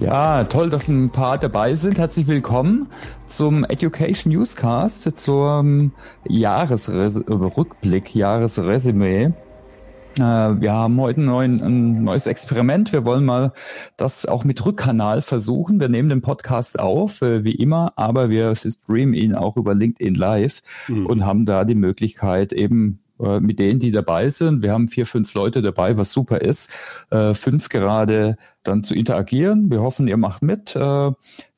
[0.00, 1.98] Ja, toll, dass ein paar dabei sind.
[1.98, 2.88] Herzlich willkommen
[3.26, 5.92] zum Education Newscast, zum
[6.26, 9.24] Jahresrückblick, Jahresresümee.
[9.24, 12.94] Äh, wir haben heute ein, neuen, ein neues Experiment.
[12.94, 13.52] Wir wollen mal
[13.98, 15.80] das auch mit Rückkanal versuchen.
[15.80, 20.14] Wir nehmen den Podcast auf, äh, wie immer, aber wir streamen ihn auch über LinkedIn
[20.14, 21.04] Live mhm.
[21.04, 24.62] und haben da die Möglichkeit eben äh, mit denen, die dabei sind.
[24.62, 26.70] Wir haben vier, fünf Leute dabei, was super ist.
[27.10, 29.70] Äh, fünf gerade dann zu interagieren.
[29.70, 30.76] Wir hoffen, ihr macht mit.
[30.76, 31.16] Äh, wir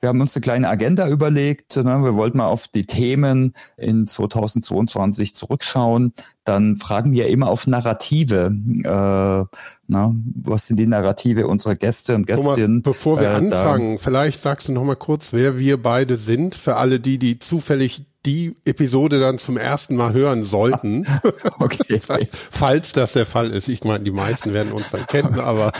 [0.08, 1.76] haben uns eine kleine Agenda überlegt.
[1.76, 1.84] Ne?
[1.84, 6.12] Wir wollten mal auf die Themen in 2022 zurückschauen.
[6.44, 8.52] Dann fragen wir immer auf Narrative.
[8.84, 9.56] Äh,
[9.88, 12.82] na, was sind die Narrative unserer Gäste und Gästinnen?
[12.82, 16.76] bevor wir äh, anfangen, vielleicht sagst du noch mal kurz, wer wir beide sind, für
[16.76, 21.06] alle die, die zufällig die Episode dann zum ersten Mal hören sollten.
[21.58, 22.00] okay.
[22.30, 23.68] Falls das der Fall ist.
[23.68, 25.72] Ich meine, die meisten werden uns dann kennen, aber.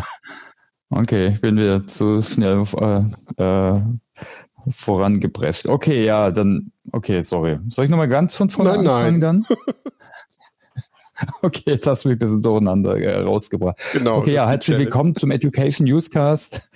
[0.90, 3.80] okay, ich bin wieder zu schnell äh, äh,
[4.68, 5.68] vorangeprescht.
[5.68, 7.58] Okay, ja, dann, okay, sorry.
[7.68, 9.44] Soll ich nochmal ganz von vorne nein, anfangen nein.
[9.46, 9.46] dann?
[11.42, 13.78] Okay, das du mich ein bisschen durcheinander äh, rausgebracht.
[13.92, 14.18] Genau.
[14.18, 16.70] Okay, ja, herzlich willkommen zum Education Newscast.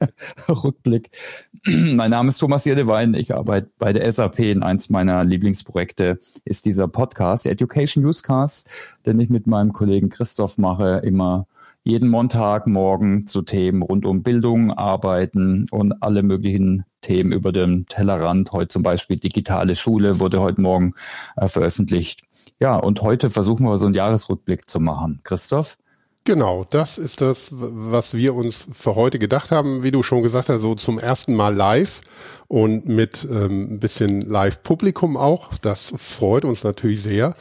[0.48, 1.10] Rückblick.
[1.64, 3.14] mein Name ist Thomas Jedewein.
[3.14, 4.40] Ich arbeite bei der SAP.
[4.40, 8.68] In eins meiner Lieblingsprojekte ist dieser Podcast, Education Newscast,
[9.06, 11.46] den ich mit meinem Kollegen Christoph mache, immer
[11.84, 18.52] jeden Montagmorgen zu Themen rund um Bildung, Arbeiten und alle möglichen Themen über den Tellerrand.
[18.52, 20.94] Heute zum Beispiel digitale Schule wurde heute Morgen
[21.36, 22.22] äh, veröffentlicht.
[22.62, 25.18] Ja, und heute versuchen wir so einen Jahresrückblick zu machen.
[25.24, 25.78] Christoph?
[26.22, 29.82] Genau, das ist das, was wir uns für heute gedacht haben.
[29.82, 32.02] Wie du schon gesagt hast, so zum ersten Mal live
[32.46, 35.58] und mit ähm, ein bisschen Live-Publikum auch.
[35.58, 37.34] Das freut uns natürlich sehr.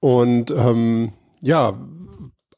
[0.00, 1.12] Und ähm,
[1.42, 1.74] ja,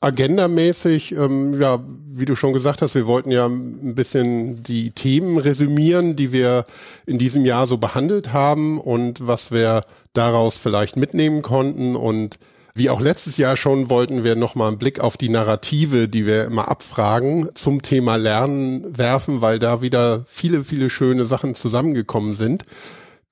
[0.04, 5.38] agendamäßig, ähm, ja, wie du schon gesagt hast, wir wollten ja ein bisschen die Themen
[5.38, 6.64] resümieren, die wir
[7.06, 9.80] in diesem Jahr so behandelt haben und was wir
[10.12, 11.96] daraus vielleicht mitnehmen konnten.
[11.96, 12.38] Und
[12.74, 16.44] wie auch letztes Jahr schon wollten wir nochmal einen Blick auf die Narrative, die wir
[16.44, 22.64] immer abfragen, zum Thema Lernen werfen, weil da wieder viele, viele schöne Sachen zusammengekommen sind,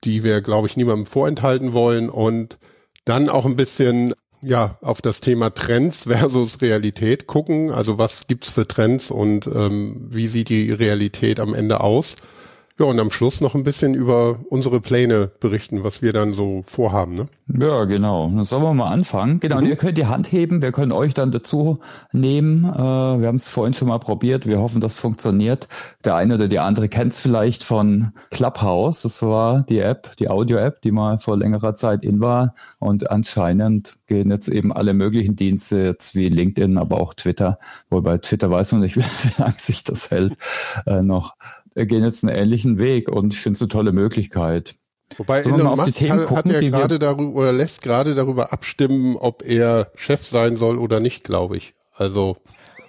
[0.03, 2.09] die wir, glaube ich, niemandem vorenthalten wollen.
[2.09, 2.57] Und
[3.05, 7.71] dann auch ein bisschen ja auf das Thema Trends versus Realität gucken.
[7.71, 12.15] Also was gibt's für Trends und ähm, wie sieht die Realität am Ende aus?
[12.79, 16.63] Ja, und am Schluss noch ein bisschen über unsere Pläne berichten, was wir dann so
[16.65, 17.13] vorhaben.
[17.13, 17.27] Ne?
[17.47, 18.27] Ja, genau.
[18.27, 19.39] Dann sollen wir mal anfangen.
[19.39, 19.63] Genau, mhm.
[19.63, 21.77] und ihr könnt die Hand heben, wir können euch dann dazu
[22.11, 22.63] nehmen.
[22.65, 25.67] Äh, wir haben es vorhin schon mal probiert, wir hoffen, das funktioniert.
[26.03, 29.03] Der eine oder die andere kennt es vielleicht von Clubhouse.
[29.03, 32.55] Das war die App, die Audio-App, die mal vor längerer Zeit in war.
[32.79, 37.59] Und anscheinend gehen jetzt eben alle möglichen Dienste, jetzt wie LinkedIn, aber auch Twitter.
[37.91, 40.37] Wobei Twitter weiß man nicht, wie lange sich das hält,
[40.87, 41.35] äh, noch
[41.75, 44.75] gehen jetzt einen ähnlichen Weg und ich finde es eine tolle Möglichkeit.
[45.17, 49.15] Wobei Sollen Elon Musk hat, gucken, hat ja gerade darüber oder lässt gerade darüber abstimmen,
[49.15, 51.75] ob er Chef sein soll oder nicht, glaube ich.
[51.91, 52.37] Also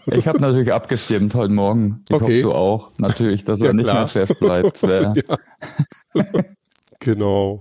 [0.07, 2.05] ich habe natürlich abgestimmt heute Morgen.
[2.09, 2.25] Ich okay.
[2.25, 2.91] hoffe, du auch.
[2.99, 4.81] Natürlich, dass er ja, nicht mehr Chef bleibt.
[7.01, 7.61] genau.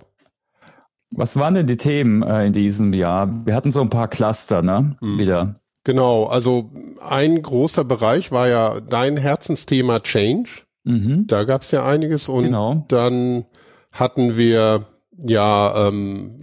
[1.16, 3.46] Was waren denn die Themen äh, in diesem Jahr?
[3.46, 4.96] Wir hatten so ein paar Cluster, ne?
[5.00, 5.20] Mhm.
[5.20, 5.56] Wieder.
[5.84, 10.50] Genau, also ein großer Bereich war ja dein Herzensthema Change.
[10.84, 11.28] Mhm.
[11.28, 12.86] Da gab es ja einiges und genau.
[12.88, 13.46] dann
[13.92, 14.86] hatten wir
[15.18, 16.40] ja ähm,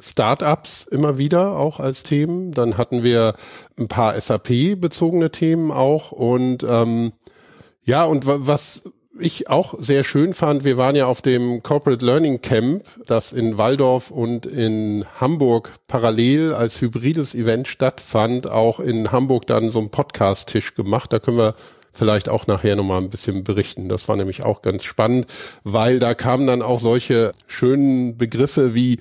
[0.00, 2.52] Startups immer wieder auch als Themen.
[2.52, 3.34] Dann hatten wir
[3.78, 7.12] ein paar SAP-bezogene Themen auch und ähm,
[7.82, 8.84] ja und was
[9.18, 13.56] ich auch sehr schön fand, wir waren ja auf dem Corporate Learning Camp, das in
[13.56, 19.90] Waldorf und in Hamburg parallel als hybrides Event stattfand, auch in Hamburg dann so einen
[19.90, 21.12] Podcast-Tisch gemacht.
[21.12, 21.54] Da können wir
[21.96, 23.88] vielleicht auch nachher nochmal ein bisschen berichten.
[23.88, 25.26] Das war nämlich auch ganz spannend,
[25.64, 28.98] weil da kamen dann auch solche schönen Begriffe wie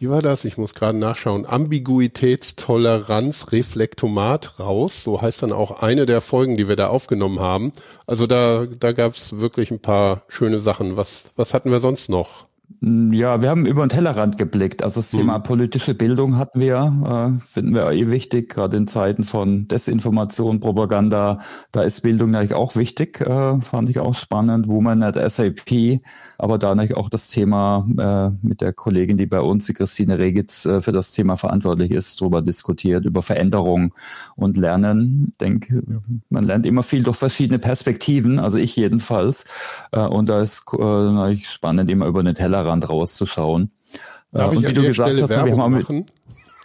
[0.00, 0.44] wie war das?
[0.44, 1.44] Ich muss gerade nachschauen.
[1.44, 5.02] Ambiguitätstoleranz, Reflektomat raus.
[5.02, 7.72] So heißt dann auch eine der Folgen, die wir da aufgenommen haben.
[8.06, 10.96] Also da, da gab es wirklich ein paar schöne Sachen.
[10.96, 12.46] Was, was hatten wir sonst noch?
[12.80, 14.84] Ja, wir haben über den Tellerrand geblickt.
[14.84, 15.42] Also das Thema hm.
[15.42, 21.40] politische Bildung hatten wir, äh, finden wir eh wichtig, gerade in Zeiten von Desinformation, Propaganda.
[21.72, 24.68] Da ist Bildung natürlich auch wichtig, äh, fand ich auch spannend.
[24.68, 26.00] Woman at SAP,
[26.38, 30.64] aber da auch das Thema äh, mit der Kollegin, die bei uns, die Christine Regitz,
[30.64, 33.92] äh, für das Thema verantwortlich ist, darüber diskutiert, über Veränderung
[34.36, 35.32] und Lernen.
[35.32, 35.82] Ich denke,
[36.30, 39.46] man lernt immer viel durch verschiedene Perspektiven, also ich jedenfalls.
[39.90, 43.72] Äh, und da ist äh, natürlich spannend, immer über den Tellerrand rauszuschauen.
[44.30, 46.06] Darf und ich wie du gesagt Stelle hast, Werbung wir haben machen?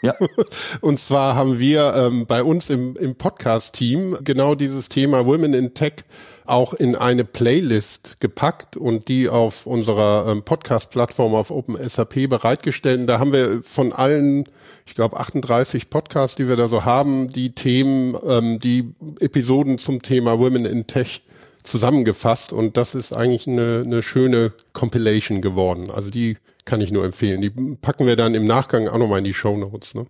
[0.03, 0.15] Ja.
[0.81, 5.73] Und zwar haben wir ähm, bei uns im, im Podcast-Team genau dieses Thema Women in
[5.73, 6.03] Tech
[6.45, 13.07] auch in eine Playlist gepackt und die auf unserer ähm, Podcast-Plattform auf OpenSAP bereitgestellt.
[13.07, 14.45] Da haben wir von allen,
[14.85, 20.01] ich glaube 38 Podcasts, die wir da so haben, die Themen, ähm, die Episoden zum
[20.01, 21.23] Thema Women in Tech
[21.63, 25.89] zusammengefasst und das ist eigentlich eine, eine schöne Compilation geworden.
[25.89, 27.41] Also die kann ich nur empfehlen.
[27.41, 29.95] Die packen wir dann im Nachgang auch nochmal in die Show Notes.
[29.95, 30.07] Ne?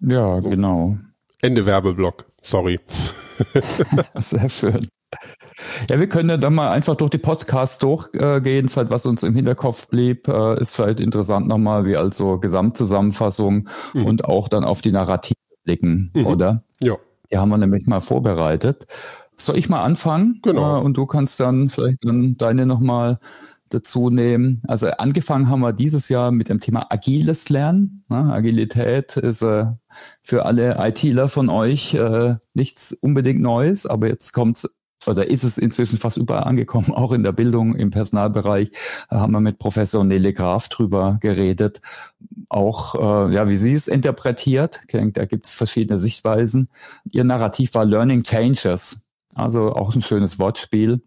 [0.00, 0.50] Ja, so.
[0.50, 0.98] genau.
[1.42, 2.26] Ende Werbeblock.
[2.42, 2.78] Sorry.
[4.14, 4.86] Sehr schön.
[5.88, 9.34] Ja, wir können ja dann mal einfach durch die Podcasts durchgehen, vielleicht was uns im
[9.34, 14.04] Hinterkopf blieb, äh, ist vielleicht interessant nochmal, wie also Gesamtzusammenfassung mhm.
[14.04, 15.34] und auch dann auf die Narrative
[15.64, 16.26] blicken, mhm.
[16.26, 16.64] oder?
[16.80, 16.94] Ja.
[17.30, 18.86] Die haben wir nämlich mal vorbereitet.
[19.36, 20.40] Soll ich mal anfangen?
[20.42, 20.78] Genau.
[20.78, 23.18] Äh, und du kannst dann vielleicht dann deine nochmal
[23.68, 24.62] dazu nehmen.
[24.66, 28.04] Also angefangen haben wir dieses Jahr mit dem Thema agiles Lernen.
[28.08, 29.66] Agilität ist äh,
[30.22, 31.96] für alle ITler von euch
[32.52, 34.68] nichts unbedingt Neues, aber jetzt kommt's
[35.06, 38.70] oder ist es inzwischen fast überall angekommen, auch in der Bildung, im Personalbereich,
[39.08, 41.80] da haben wir mit Professor Nele Graf drüber geredet,
[42.48, 44.80] auch äh, ja, wie sie es interpretiert.
[44.92, 46.68] Denke, da gibt es verschiedene Sichtweisen.
[47.10, 51.02] Ihr Narrativ war Learning Changes, also auch ein schönes Wortspiel.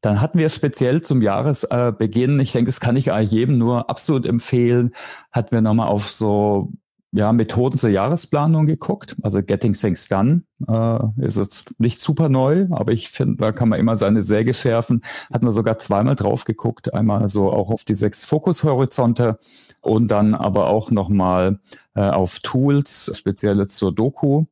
[0.00, 4.26] Dann hatten wir speziell zum Jahresbeginn, ich denke, das kann ich eigentlich jedem nur absolut
[4.26, 4.94] empfehlen,
[5.32, 6.70] hatten wir nochmal auf so
[7.14, 9.14] ja, Methoden zur Jahresplanung geguckt.
[9.22, 13.68] Also Getting Things Done äh, ist jetzt nicht super neu, aber ich finde, da kann
[13.68, 15.02] man immer seine Säge schärfen.
[15.32, 16.92] Hat man sogar zweimal drauf geguckt.
[16.92, 19.38] Einmal so auch auf die sechs Fokushorizonte
[19.80, 21.60] und dann aber auch nochmal
[21.94, 24.46] äh, auf Tools, speziell zur Doku.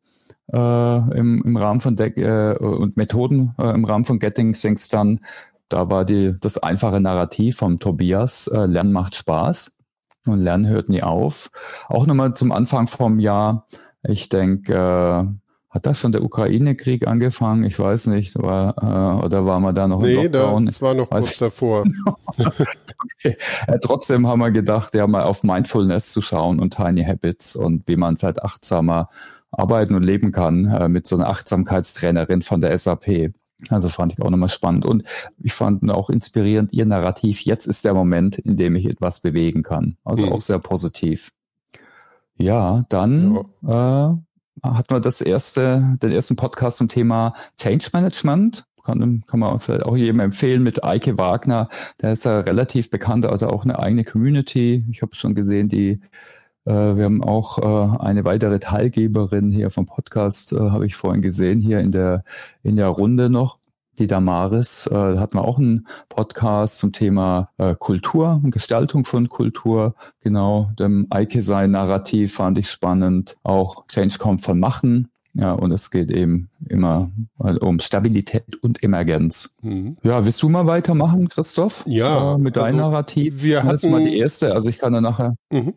[0.53, 0.57] Äh,
[1.19, 5.19] im, im Rahmen von De äh, und Methoden äh, im Rahmen von Getting Things Done.
[5.69, 9.73] Da war die, das einfache Narrativ vom Tobias, äh, Lernen macht Spaß.
[10.27, 11.51] Und Lernen hört nie auf.
[11.89, 13.67] Auch nochmal zum Anfang vom Jahr.
[14.03, 15.43] Ich denke, äh,
[15.73, 17.65] hat das schon der Ukraine-Krieg angefangen?
[17.65, 18.39] Ich weiß nicht.
[18.39, 20.65] War, äh, oder war man da noch nee, im Lockdown?
[20.65, 21.85] Nee, das war noch weiß kurz davor.
[22.37, 23.37] okay.
[23.67, 27.89] ja, trotzdem haben wir gedacht, ja mal auf Mindfulness zu schauen und Tiny Habits und
[27.89, 29.09] wie man vielleicht achtsamer
[29.51, 33.33] arbeiten und leben kann äh, mit so einer Achtsamkeitstrainerin von der SAP.
[33.69, 34.85] Also fand ich auch nochmal spannend.
[34.85, 35.05] Und
[35.39, 37.43] ich fand auch inspirierend ihr Narrativ.
[37.43, 39.97] Jetzt ist der Moment, in dem ich etwas bewegen kann.
[40.05, 40.33] Also mhm.
[40.33, 41.33] auch sehr positiv.
[42.37, 44.13] Ja, dann ja.
[44.13, 44.17] Äh,
[44.63, 48.65] hat man das erste, den ersten Podcast zum Thema Change Management.
[48.85, 51.69] Kann, kann man vielleicht auch jedem empfehlen mit Eike Wagner.
[52.01, 54.85] Der ist ja relativ bekannt, also auch eine eigene Community.
[54.91, 56.01] Ich habe schon gesehen, die
[56.71, 61.61] wir haben auch äh, eine weitere Teilgeberin hier vom Podcast, äh, habe ich vorhin gesehen,
[61.61, 62.25] hier in der,
[62.63, 63.57] in der Runde noch.
[63.99, 69.29] Die Damaris äh, hatten wir auch einen Podcast zum Thema äh, Kultur und Gestaltung von
[69.29, 69.95] Kultur.
[70.21, 73.37] Genau, dem Eike sein Narrativ fand ich spannend.
[73.43, 75.09] Auch Change kommt von Machen.
[75.35, 77.11] Ja, und es geht eben immer
[77.61, 79.57] um Stabilität und Emergenz.
[79.63, 79.97] Mhm.
[80.03, 81.85] Ja, willst du mal weitermachen, Christoph?
[81.87, 82.35] Ja.
[82.35, 83.43] Äh, mit deinem also Narrativ?
[83.43, 85.35] Wir hatten, das ist mal die erste, also ich kann da nachher.
[85.51, 85.75] Mhm.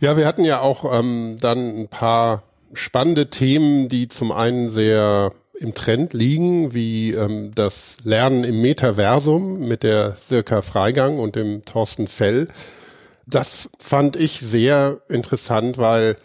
[0.00, 2.42] Ja, wir hatten ja auch ähm, dann ein paar
[2.74, 9.60] spannende Themen, die zum einen sehr im Trend liegen, wie ähm, das Lernen im Metaversum
[9.60, 12.48] mit der Sirka Freigang und dem Thorsten Fell.
[13.26, 16.16] Das fand ich sehr interessant, weil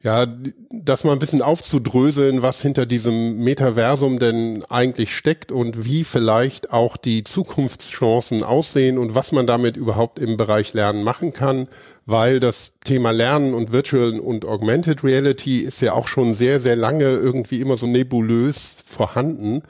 [0.00, 0.26] ja,
[0.70, 6.72] das mal ein bisschen aufzudröseln, was hinter diesem Metaversum denn eigentlich steckt und wie vielleicht
[6.72, 11.66] auch die Zukunftschancen aussehen und was man damit überhaupt im Bereich Lernen machen kann,
[12.08, 16.74] weil das Thema Lernen und Virtual und Augmented Reality ist ja auch schon sehr, sehr
[16.74, 19.62] lange irgendwie immer so nebulös vorhanden.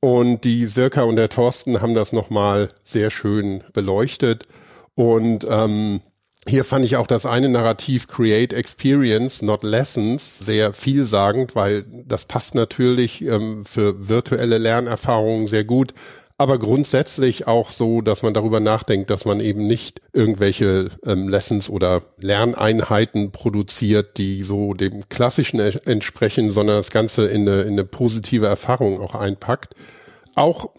[0.00, 4.48] Und die Sirka und der Thorsten haben das nochmal sehr schön beleuchtet.
[4.96, 6.00] Und ähm,
[6.48, 12.24] hier fand ich auch das eine Narrativ Create Experience, not Lessons sehr vielsagend, weil das
[12.24, 15.94] passt natürlich ähm, für virtuelle Lernerfahrungen sehr gut,
[16.38, 21.70] aber grundsätzlich auch so, dass man darüber nachdenkt, dass man eben nicht irgendwelche ähm, Lessons
[21.70, 27.84] oder Lerneinheiten produziert, die so dem klassischen entsprechen, sondern das Ganze in eine, in eine
[27.84, 29.74] positive Erfahrung auch einpackt.
[30.34, 30.70] Auch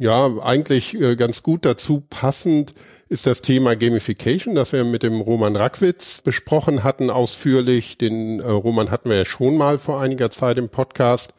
[0.00, 2.74] ja, eigentlich äh, ganz gut dazu passend
[3.08, 7.98] ist das Thema Gamification, das wir mit dem Roman Rackwitz besprochen hatten ausführlich.
[7.98, 11.34] Den äh, Roman hatten wir ja schon mal vor einiger Zeit im Podcast.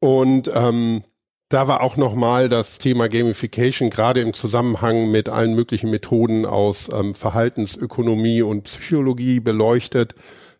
[0.00, 1.04] Und ähm,
[1.52, 6.88] da war auch nochmal das Thema Gamification gerade im Zusammenhang mit allen möglichen Methoden aus
[6.92, 10.14] ähm, Verhaltensökonomie und Psychologie beleuchtet.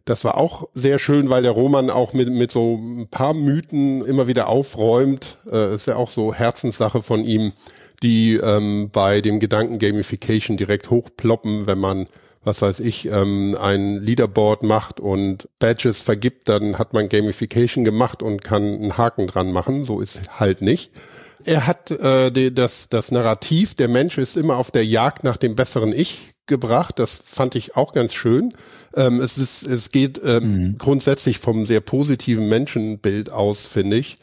[0.05, 4.05] Das war auch sehr schön, weil der Roman auch mit, mit so ein paar Mythen
[4.05, 5.39] immer wieder aufräumt.
[5.51, 7.53] Äh, ist ja auch so Herzenssache von ihm
[8.03, 12.07] die ähm, bei dem Gedanken Gamification direkt hochploppen, wenn man
[12.45, 18.23] was weiß ich, ähm, ein Leaderboard macht und Badges vergibt, dann hat man Gamification gemacht
[18.23, 19.85] und kann einen Haken dran machen.
[19.85, 20.91] So ist halt nicht.
[21.45, 25.37] Er hat äh, die, das, das Narrativ, der Mensch ist immer auf der Jagd nach
[25.37, 26.99] dem besseren Ich gebracht.
[26.99, 28.55] Das fand ich auch ganz schön.
[28.95, 30.79] Ähm, es, ist, es geht ähm, mhm.
[30.79, 34.19] grundsätzlich vom sehr positiven Menschenbild aus, finde ich.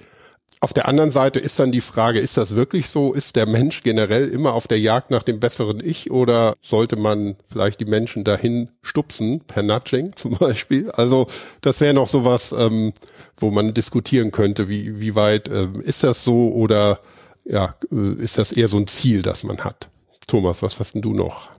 [0.62, 3.14] Auf der anderen Seite ist dann die Frage, ist das wirklich so?
[3.14, 7.38] Ist der Mensch generell immer auf der Jagd nach dem besseren Ich oder sollte man
[7.48, 10.92] vielleicht die Menschen dahin stupsen, per Nudging zum Beispiel?
[10.92, 11.28] Also
[11.62, 12.92] das wäre noch sowas, ähm,
[13.38, 17.00] wo man diskutieren könnte, wie, wie weit ähm, ist das so oder
[17.46, 19.90] ja, äh, ist das eher so ein Ziel, das man hat?
[20.28, 21.50] Thomas, was hast denn du noch?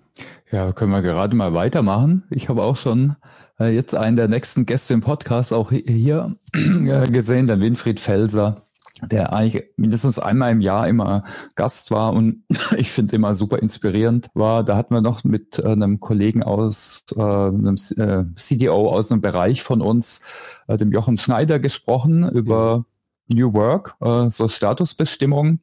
[0.53, 2.25] Ja, können wir gerade mal weitermachen.
[2.29, 3.17] Ich habe auch schon
[3.59, 8.61] äh, jetzt einen der nächsten Gäste im Podcast auch hier äh, gesehen, der Winfried Felser
[9.03, 12.45] der eigentlich mindestens einmal im Jahr immer Gast war und
[12.77, 14.65] ich finde immer super inspirierend war.
[14.65, 19.21] Da hatten wir noch mit äh, einem Kollegen aus äh, einem äh, CDO aus einem
[19.21, 20.23] Bereich von uns,
[20.69, 22.85] äh, dem Jochen Schneider, gesprochen über
[23.29, 25.61] New Work, äh, so Statusbestimmung.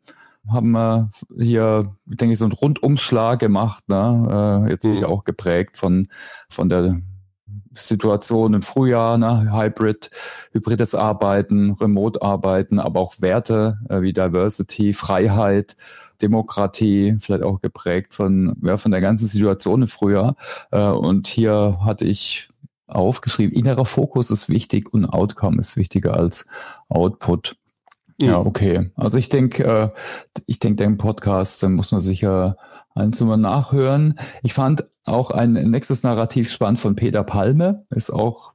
[0.50, 4.64] Haben wir hier, denke ich, so einen Rundumschlag gemacht, ne?
[4.66, 5.04] äh, jetzt mhm.
[5.04, 6.08] auch geprägt von,
[6.50, 7.02] von der
[7.80, 10.10] Situation im Frühjahr, ne, Hybrid,
[10.52, 15.78] hybrides Arbeiten, Remote-Arbeiten, aber auch Werte äh, wie Diversity, Freiheit,
[16.22, 20.36] Demokratie, vielleicht auch geprägt von, ja, von der ganzen Situation im Frühjahr.
[20.72, 22.50] Äh, und hier hatte ich
[22.88, 26.48] aufgeschrieben, innerer Fokus ist wichtig und Outcome ist wichtiger als
[26.90, 27.58] Output.
[28.20, 28.48] Ja, mhm.
[28.48, 28.92] okay.
[28.96, 29.90] Also ich denke, äh,
[30.46, 32.58] ich denke, den Podcast, den muss man sicher
[32.98, 34.20] eins mal nachhören.
[34.44, 38.54] Ich fand auch ein nächstes Narrativ spannend von Peter Palme, ist auch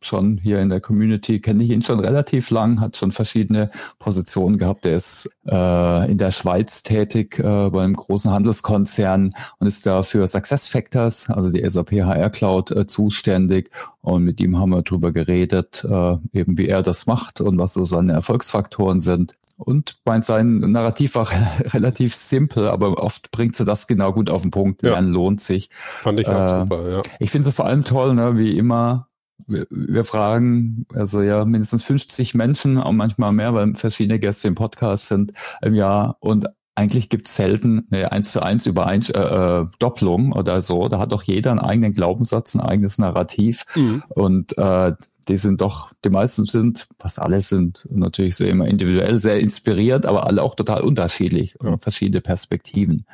[0.00, 4.58] schon hier in der Community, kenne ich ihn schon relativ lang, hat schon verschiedene Positionen
[4.58, 4.86] gehabt.
[4.86, 10.04] Er ist äh, in der Schweiz tätig äh, bei einem großen Handelskonzern und ist da
[10.04, 13.70] für Success Factors, also die SAP HR Cloud, äh, zuständig.
[14.00, 17.74] Und mit ihm haben wir darüber geredet, äh, eben wie er das macht und was
[17.74, 19.34] so seine Erfolgsfaktoren sind.
[19.58, 21.28] Und mein sein Narrativ war
[21.72, 24.84] relativ simpel, aber oft bringt sie das genau gut auf den Punkt.
[24.84, 24.92] Ja.
[24.92, 25.70] Lernen lohnt sich.
[26.00, 27.02] Fand ich auch äh, super, ja.
[27.18, 29.08] Ich finde es vor allem toll, ne, wie immer,
[29.46, 34.54] wir, wir, fragen, also ja, mindestens 50 Menschen, auch manchmal mehr, weil verschiedene Gäste im
[34.54, 38.96] Podcast sind im Jahr und eigentlich gibt es selten eine eins zu eins über äh,
[38.96, 40.88] äh, Doppelung oder so.
[40.88, 43.64] Da hat doch jeder einen eigenen Glaubenssatz, ein eigenes Narrativ.
[43.74, 44.02] Mhm.
[44.08, 44.92] Und äh,
[45.28, 50.06] die sind doch, die meisten sind, fast alle sind natürlich so immer individuell sehr inspiriert,
[50.06, 53.06] aber alle auch total unterschiedlich und verschiedene Perspektiven.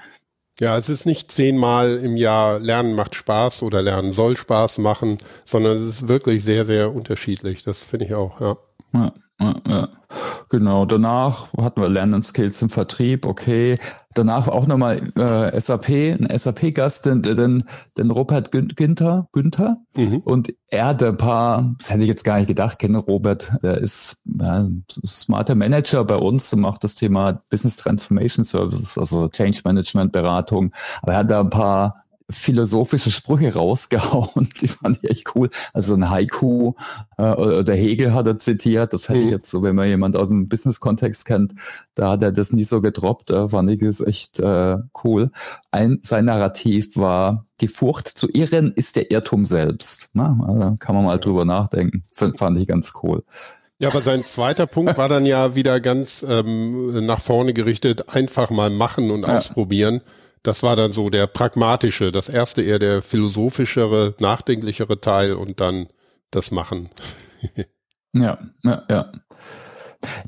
[0.61, 5.19] Ja, es ist nicht zehnmal im Jahr Lernen macht Spaß oder Lernen soll Spaß machen,
[5.45, 7.63] sondern es ist wirklich sehr, sehr unterschiedlich.
[7.63, 8.57] Das finde ich auch, ja.
[8.93, 9.13] ja.
[9.41, 9.89] Ja, ja.
[10.49, 13.77] Genau, danach hatten wir Lernen Skills im Vertrieb, okay.
[14.15, 17.65] Danach auch nochmal äh, SAP, ein SAP-Gast, den, den,
[17.99, 19.77] den Robert Günther, Günther.
[19.97, 20.19] Mhm.
[20.25, 23.79] Und er hatte ein paar, das hätte ich jetzt gar nicht gedacht, kenne Robert, der
[23.79, 24.67] ist ja,
[25.05, 30.73] smarter Manager bei uns und macht das Thema Business Transformation Services, also Change Management Beratung.
[31.03, 35.49] Aber er hat da ein paar philosophische Sprüche rausgehauen, die fand ich echt cool.
[35.73, 36.75] Also ein Haiku,
[37.17, 39.33] äh, der Hegel hat er zitiert, das hätte ich mhm.
[39.33, 41.55] jetzt so, wenn man jemand aus dem Business-Kontext kennt,
[41.95, 45.31] da hat er das nie so gedroppt, da fand ich es echt äh, cool.
[45.71, 50.11] Ein, sein Narrativ war, die Furcht zu irren ist der Irrtum selbst.
[50.13, 53.25] Na, also kann man mal drüber nachdenken, fand, fand ich ganz cool.
[53.81, 58.51] Ja, aber sein zweiter Punkt war dann ja wieder ganz ähm, nach vorne gerichtet, einfach
[58.51, 59.37] mal machen und ja.
[59.37, 60.03] ausprobieren.
[60.43, 65.89] Das war dann so der pragmatische, das erste eher der philosophischere, nachdenklichere Teil und dann
[66.31, 66.91] das Machen.
[68.13, 69.13] ja, ja, ja.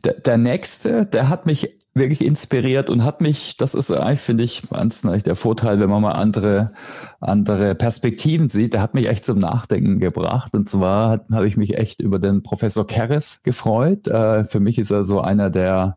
[0.04, 4.44] Der, der nächste, der hat mich wirklich inspiriert und hat mich, das ist eigentlich, finde
[4.44, 6.72] ich, ganz der Vorteil, wenn man mal andere,
[7.20, 10.54] andere Perspektiven sieht, der hat mich echt zum Nachdenken gebracht.
[10.54, 14.06] Und zwar habe ich mich echt über den Professor Keres gefreut.
[14.08, 15.96] Äh, für mich ist er so einer der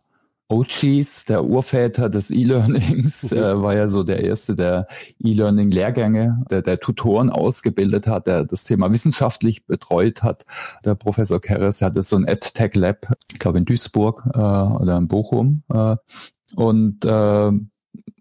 [0.49, 3.37] OGs, der Urväter des E-Learnings, mhm.
[3.37, 4.87] äh, war ja so der erste, der
[5.23, 10.45] E-Learning-Lehrgänge, der, der Tutoren ausgebildet hat, der das Thema wissenschaftlich betreut hat.
[10.85, 15.07] Der Professor Keres hatte so ein EdTech Lab, ich glaube in Duisburg äh, oder in
[15.07, 15.63] Bochum.
[15.73, 15.95] Äh,
[16.55, 17.51] und äh,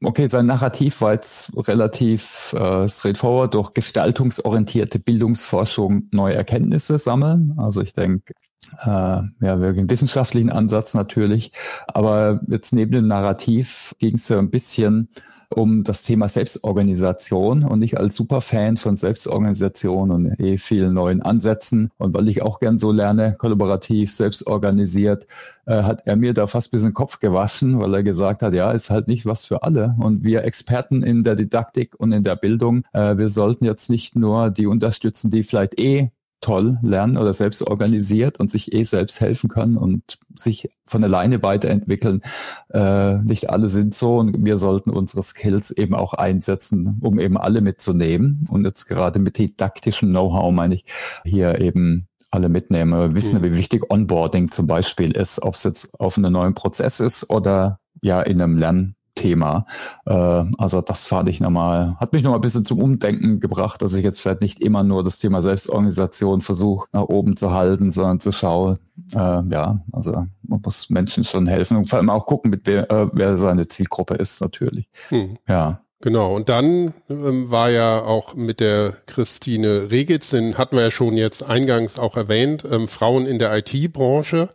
[0.03, 7.55] okay, sein Narrativ war jetzt relativ äh, straightforward durch gestaltungsorientierte Bildungsforschung neue Erkenntnisse sammeln.
[7.59, 8.33] Also ich denke,
[8.81, 11.53] äh, ja, wirklich wissenschaftlichen Ansatz natürlich.
[11.89, 15.09] Aber jetzt neben dem Narrativ ging es ja ein bisschen
[15.53, 21.91] um das Thema Selbstorganisation und ich als Superfan von Selbstorganisation und eh vielen neuen Ansätzen
[21.99, 25.27] und weil ich auch gern so lerne, kollaborativ, selbstorganisiert,
[25.67, 28.73] äh, hat er mir da fast ein bisschen Kopf gewaschen, weil er gesagt hat, ja,
[28.73, 32.37] ist halt nicht was für alle und wir Experten in der Didaktik und in der
[32.37, 36.11] Bildung, äh, wir sollten jetzt nicht nur die unterstützen, die vielleicht eh
[36.43, 41.43] toll lernen oder selbst organisiert und sich eh selbst helfen können und sich von alleine
[41.43, 42.21] weiterentwickeln.
[42.69, 47.39] Äh, nicht alle sind so und wir sollten unsere Skills eben auch einsetzen, um eben
[47.39, 48.47] alle mitzunehmen.
[48.51, 50.85] Und jetzt gerade mit didaktischem Know-how meine ich
[51.25, 52.93] hier eben alle mitnehmen.
[52.93, 53.45] Wir wissen, mhm.
[53.45, 57.79] wie wichtig Onboarding zum Beispiel ist, ob es jetzt auf einem neuen Prozess ist oder
[58.03, 59.67] ja in einem Lern Thema.
[60.07, 63.95] Äh, also das fand ich nochmal, hat mich nochmal ein bisschen zum Umdenken gebracht, dass
[63.95, 68.21] ich jetzt vielleicht nicht immer nur das Thema Selbstorganisation versuche nach oben zu halten, sondern
[68.21, 68.79] zu schauen,
[69.13, 72.91] äh, ja, also man muss Menschen schon helfen und vor allem auch gucken, mit wer,
[72.91, 74.89] äh, wer seine Zielgruppe ist natürlich.
[75.09, 75.39] Hm.
[75.49, 75.83] Ja.
[76.01, 80.91] Genau, und dann ähm, war ja auch mit der Christine Regitz, den hatten wir ja
[80.91, 84.49] schon jetzt eingangs auch erwähnt, ähm, Frauen in der IT-Branche.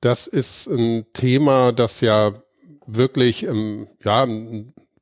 [0.00, 2.32] Das ist ein Thema, das ja
[2.88, 4.26] wirklich ähm, ja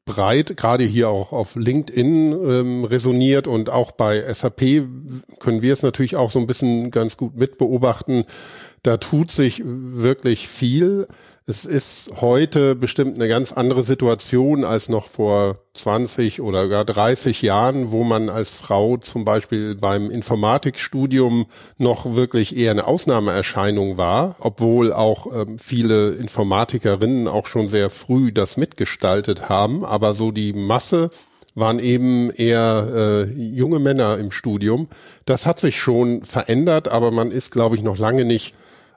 [0.06, 4.86] breit, gerade hier auch auf LinkedIn ähm, resoniert und auch bei SAP
[5.40, 8.24] können wir es natürlich auch so ein bisschen ganz gut mitbeobachten.
[8.82, 11.08] Da tut sich wirklich viel.
[11.48, 17.40] Es ist heute bestimmt eine ganz andere Situation als noch vor 20 oder gar 30
[17.40, 21.46] Jahren, wo man als Frau zum Beispiel beim Informatikstudium
[21.78, 28.32] noch wirklich eher eine Ausnahmeerscheinung war, obwohl auch ähm, viele Informatikerinnen auch schon sehr früh
[28.32, 29.84] das mitgestaltet haben.
[29.84, 31.10] Aber so die Masse
[31.54, 34.88] waren eben eher äh, junge Männer im Studium.
[35.26, 38.56] Das hat sich schon verändert, aber man ist, glaube ich, noch lange nicht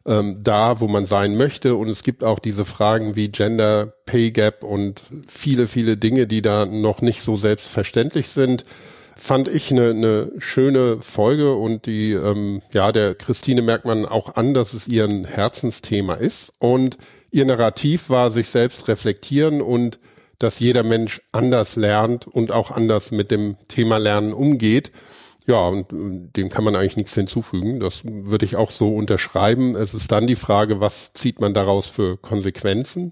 [0.09, 1.75] ähm, da, wo man sein möchte.
[1.75, 6.41] Und es gibt auch diese Fragen wie Gender Pay Gap und viele, viele Dinge, die
[6.41, 8.65] da noch nicht so selbstverständlich sind.
[9.15, 14.35] Fand ich eine, eine schöne Folge und die, ähm, ja, der Christine merkt man auch
[14.35, 16.53] an, dass es ihr ein Herzensthema ist.
[16.57, 16.97] Und
[17.29, 19.99] ihr Narrativ war sich selbst reflektieren und
[20.39, 24.91] dass jeder Mensch anders lernt und auch anders mit dem Thema Lernen umgeht.
[25.49, 27.79] Ja, und äh, dem kann man eigentlich nichts hinzufügen.
[27.79, 29.75] Das würde ich auch so unterschreiben.
[29.75, 33.11] Es ist dann die Frage, was zieht man daraus für Konsequenzen?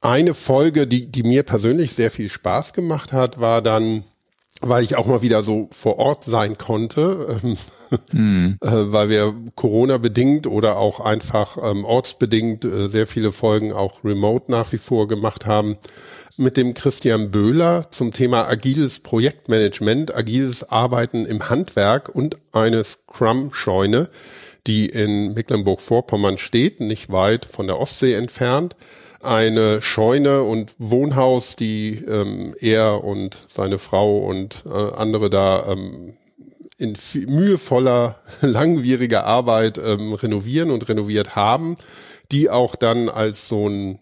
[0.00, 4.02] Eine Folge, die, die mir persönlich sehr viel Spaß gemacht hat, war dann,
[4.62, 7.40] weil ich auch mal wieder so vor Ort sein konnte,
[8.10, 8.58] mhm.
[8.60, 14.02] äh, weil wir Corona bedingt oder auch einfach ähm, ortsbedingt äh, sehr viele Folgen auch
[14.02, 15.76] remote nach wie vor gemacht haben
[16.38, 24.08] mit dem Christian Böhler zum Thema agiles Projektmanagement, agiles Arbeiten im Handwerk und eine Scrum-Scheune,
[24.68, 28.76] die in Mecklenburg-Vorpommern steht, nicht weit von der Ostsee entfernt.
[29.20, 36.14] Eine Scheune und Wohnhaus, die ähm, er und seine Frau und äh, andere da ähm,
[36.78, 36.96] in
[37.26, 41.76] mühevoller, langwieriger Arbeit ähm, renovieren und renoviert haben,
[42.30, 43.98] die auch dann als so ein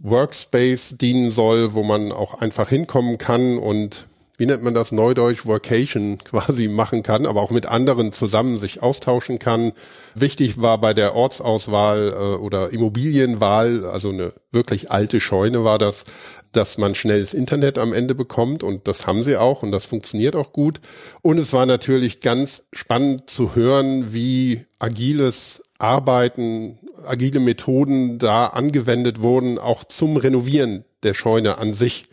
[0.00, 4.06] Workspace dienen soll, wo man auch einfach hinkommen kann und
[4.38, 8.82] wie nennt man das Neudeutsch Workation quasi machen kann, aber auch mit anderen zusammen sich
[8.82, 9.72] austauschen kann.
[10.14, 16.04] Wichtig war bei der Ortsauswahl äh, oder Immobilienwahl, also eine wirklich alte Scheune war das,
[16.52, 20.36] dass man schnelles Internet am Ende bekommt und das haben sie auch und das funktioniert
[20.36, 20.80] auch gut.
[21.20, 29.20] Und es war natürlich ganz spannend zu hören, wie agiles Arbeiten agile Methoden da angewendet
[29.20, 32.04] wurden, auch zum Renovieren der Scheune an sich.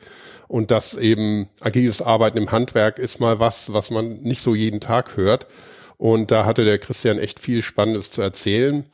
[0.48, 4.80] Und das eben agiles Arbeiten im Handwerk ist mal was, was man nicht so jeden
[4.80, 5.48] Tag hört.
[5.98, 8.86] Und da hatte der Christian echt viel Spannendes zu erzählen.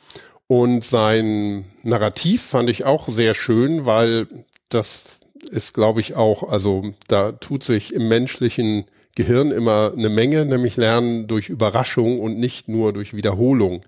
[0.48, 4.28] Und sein Narrativ fand ich auch sehr schön, weil
[4.70, 10.46] das ist, glaube ich, auch, also da tut sich im menschlichen Gehirn immer eine Menge,
[10.46, 13.84] nämlich lernen durch Überraschung und nicht nur durch Wiederholung.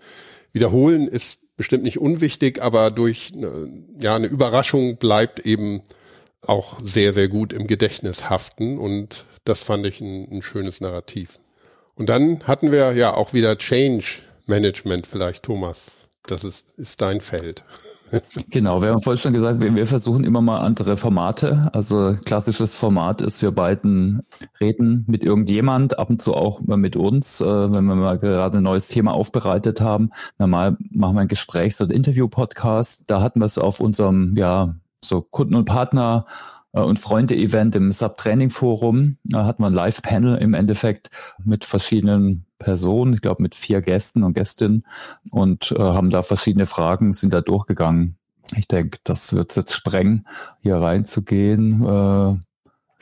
[0.51, 5.81] Wiederholen ist bestimmt nicht unwichtig, aber durch eine, ja eine Überraschung bleibt eben
[6.41, 11.39] auch sehr, sehr gut im Gedächtnis haften und das fand ich ein, ein schönes Narrativ.
[11.95, 14.05] Und dann hatten wir ja auch wieder Change
[14.45, 15.99] Management vielleicht, Thomas.
[16.27, 17.63] Das ist, ist dein Feld.
[18.49, 21.69] Genau, wir haben vorhin schon gesagt, wir, wir, versuchen immer mal andere Formate.
[21.73, 24.21] Also klassisches Format ist, wir beiden
[24.59, 28.63] reden mit irgendjemand, ab und zu auch mit uns, äh, wenn wir mal gerade ein
[28.63, 30.11] neues Thema aufbereitet haben.
[30.37, 33.05] Normal machen wir ein Gesprächs- und Interview-Podcast.
[33.07, 36.25] Da hatten wir es auf unserem, ja, so Kunden- und Partner-
[36.81, 39.17] und Freunde-Event im Sub-Training-Forum.
[39.23, 41.09] Da hatten wir ein Live-Panel im Endeffekt
[41.43, 44.85] mit verschiedenen Personen, ich glaube mit vier Gästen und Gästinnen
[45.31, 48.17] und äh, haben da verschiedene Fragen, sind da durchgegangen.
[48.55, 50.25] Ich denke, das wird jetzt sprengen,
[50.59, 51.85] hier reinzugehen.
[51.85, 52.37] Äh,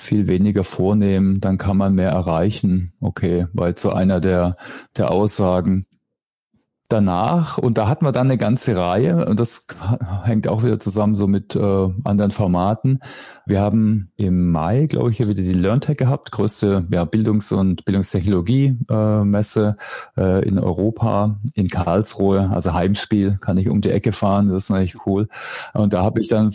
[0.02, 2.94] viel weniger vornehmen, dann kann man mehr erreichen.
[3.00, 4.58] Okay, weil zu einer der,
[4.98, 5.86] der Aussagen,
[6.92, 9.68] danach, und da hatten wir dann eine ganze Reihe, und das
[10.24, 13.00] hängt auch wieder zusammen so mit äh, anderen Formaten.
[13.46, 17.86] Wir haben im Mai, glaube ich, ja wieder die LearnTech gehabt, größte ja, Bildungs- und
[17.86, 19.78] Bildungstechnologie-Messe
[20.18, 24.66] äh, äh, in Europa, in Karlsruhe, also Heimspiel, kann ich um die Ecke fahren, das
[24.66, 25.28] ist natürlich cool.
[25.74, 26.54] Und da habe ich dann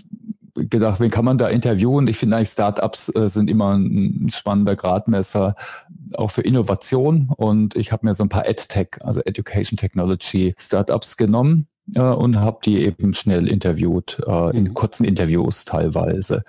[0.57, 2.09] gedacht, wen kann man da interviewen?
[2.09, 5.55] Ich finde eigentlich Startups äh, sind immer ein spannender Gradmesser,
[6.15, 7.31] auch für Innovation.
[7.37, 12.41] Und ich habe mir so ein paar EdTech, also Education Technology Startups genommen äh, und
[12.41, 14.75] habe die eben schnell interviewt, äh, in mhm.
[14.75, 16.45] kurzen Interviews teilweise.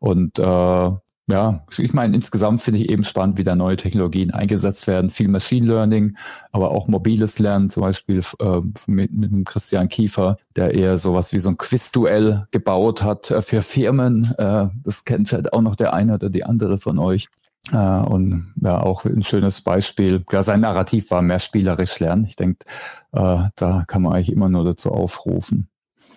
[0.00, 0.90] Und äh,
[1.28, 5.08] ja, ich meine, insgesamt finde ich eben spannend, wie da neue Technologien eingesetzt werden.
[5.08, 6.16] Viel Machine Learning,
[6.50, 11.32] aber auch mobiles Lernen, zum Beispiel äh, mit, mit dem Christian Kiefer, der eher sowas
[11.32, 14.34] wie so ein Quizduell gebaut hat äh, für Firmen.
[14.36, 17.28] Äh, das kennt vielleicht auch noch der eine oder die andere von euch.
[17.70, 20.24] Äh, und ja, auch ein schönes Beispiel.
[20.32, 22.24] Ja, sein Narrativ war mehr spielerisch lernen.
[22.24, 22.66] Ich denke,
[23.12, 25.68] äh, da kann man eigentlich immer nur dazu aufrufen.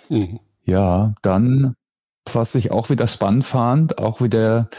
[0.10, 0.40] Mhm.
[0.64, 1.76] Ja, dann
[2.34, 4.70] was ich auch wieder spannend fand, auch wieder,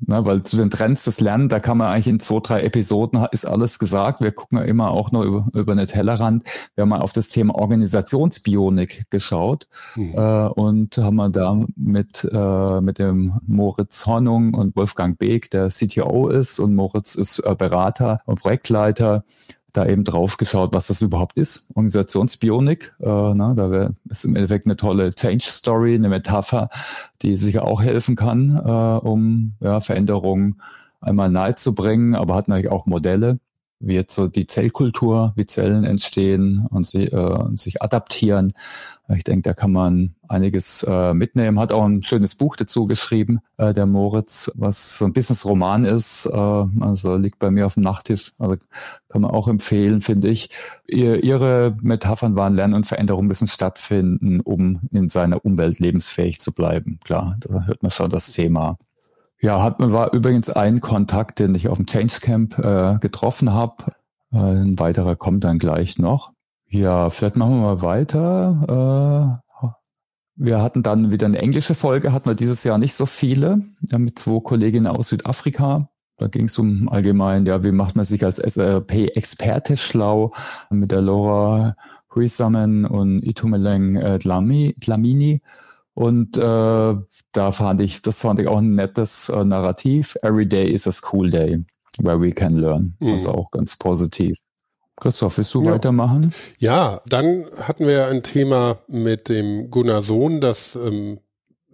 [0.00, 3.26] na, weil zu den Trends des Lernen, da kann man eigentlich in zwei, drei Episoden
[3.30, 4.20] ist alles gesagt.
[4.20, 6.44] Wir gucken ja immer auch noch über, über eine Tellerrand.
[6.74, 10.14] Wir haben mal auf das Thema Organisationsbionik geschaut mhm.
[10.14, 15.68] äh, und haben wir da mit, äh, mit dem Moritz Hornung und Wolfgang Beek, der
[15.68, 19.24] CTO ist und Moritz ist äh, Berater und Projektleiter
[19.74, 21.68] da eben drauf geschaut, was das überhaupt ist.
[21.74, 26.70] Organisationsbionik, äh, na, da ist im Endeffekt eine tolle Change Story, eine Metapher,
[27.22, 30.60] die sicher auch helfen kann, äh, um ja, Veränderungen
[31.00, 33.38] einmal nahe zu bringen, aber hat natürlich auch Modelle
[33.80, 38.52] jetzt so die Zellkultur, wie Zellen entstehen und sie, äh, sich adaptieren.
[39.14, 41.58] Ich denke, da kann man einiges äh, mitnehmen.
[41.60, 46.24] Hat auch ein schönes Buch dazu geschrieben, äh, der Moritz, was so ein Business-Roman ist.
[46.26, 48.32] Äh, also liegt bei mir auf dem Nachttisch.
[48.38, 48.56] Also
[49.08, 50.48] kann man auch empfehlen, finde ich.
[50.86, 56.52] Ihr, ihre Metaphern waren Lernen und Veränderung müssen stattfinden, um in seiner Umwelt lebensfähig zu
[56.52, 56.98] bleiben.
[57.04, 58.78] Klar, da hört man schon das Thema.
[59.40, 63.92] Ja, hat, war übrigens ein Kontakt, den ich auf dem Change Camp äh, getroffen habe.
[64.32, 66.32] Äh, ein weiterer kommt dann gleich noch.
[66.68, 69.40] Ja, vielleicht machen wir mal weiter.
[69.40, 69.44] Äh,
[70.36, 73.98] wir hatten dann wieder eine englische Folge, hatten wir dieses Jahr nicht so viele, ja,
[73.98, 75.88] mit zwei Kolleginnen aus Südafrika.
[76.16, 80.32] Da ging es um allgemein, ja, wie macht man sich als SAP-Experte schlau
[80.70, 81.76] mit der Laura
[82.14, 85.42] Huisamen und Itumeleng äh, Dlamini.
[85.94, 90.16] Und äh, da fand ich, das fand ich auch ein nettes äh, Narrativ.
[90.22, 91.64] Every day is a school day
[91.98, 92.96] where we can learn.
[92.98, 93.12] Mhm.
[93.12, 94.38] Also auch ganz positiv.
[94.96, 95.72] Christoph, willst du ja.
[95.72, 96.32] weitermachen?
[96.58, 101.18] Ja, dann hatten wir ein Thema mit dem Gunnar Sohn, das ähm,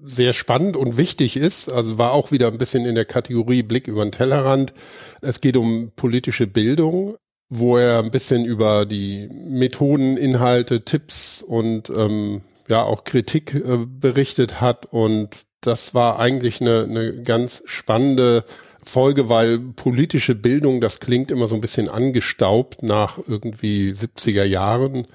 [0.03, 1.71] sehr spannend und wichtig ist.
[1.71, 4.73] Also war auch wieder ein bisschen in der Kategorie Blick über den Tellerrand.
[5.21, 7.17] Es geht um politische Bildung,
[7.51, 13.79] wo er ein bisschen über die Methoden, Inhalte, Tipps und ähm, ja auch Kritik äh,
[13.87, 18.45] berichtet hat und das war eigentlich eine, eine ganz spannende
[18.83, 25.07] Folge, weil politische Bildung, das klingt immer so ein bisschen angestaubt nach irgendwie 70er Jahren.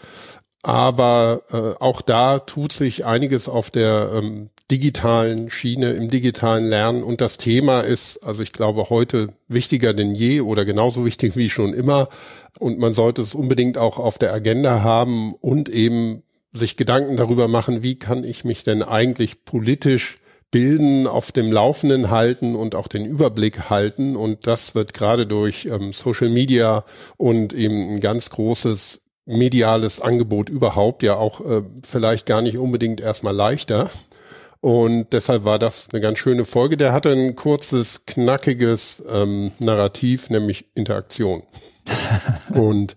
[0.61, 7.03] Aber äh, auch da tut sich einiges auf der ähm, digitalen Schiene, im digitalen Lernen.
[7.03, 11.51] Und das Thema ist, also ich glaube, heute wichtiger denn je oder genauso wichtig wie
[11.51, 12.09] schon immer.
[12.57, 16.23] Und man sollte es unbedingt auch auf der Agenda haben und eben
[16.55, 20.17] sich Gedanken darüber machen, wie kann ich mich denn eigentlich politisch
[20.51, 24.15] bilden, auf dem Laufenden halten und auch den Überblick halten.
[24.15, 26.85] Und das wird gerade durch ähm, Social Media
[27.17, 33.01] und eben ein ganz großes mediales Angebot überhaupt ja auch äh, vielleicht gar nicht unbedingt
[33.01, 33.89] erstmal leichter.
[34.61, 36.77] Und deshalb war das eine ganz schöne Folge.
[36.77, 41.43] Der hatte ein kurzes, knackiges ähm, Narrativ, nämlich Interaktion.
[42.53, 42.95] und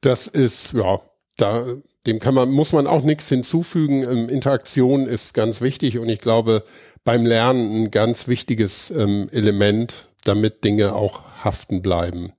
[0.00, 1.00] das ist, ja,
[1.36, 1.66] da
[2.06, 4.02] dem kann man, muss man auch nichts hinzufügen.
[4.04, 6.64] Ähm, Interaktion ist ganz wichtig und ich glaube,
[7.04, 12.32] beim Lernen ein ganz wichtiges ähm, Element, damit Dinge auch haften bleiben.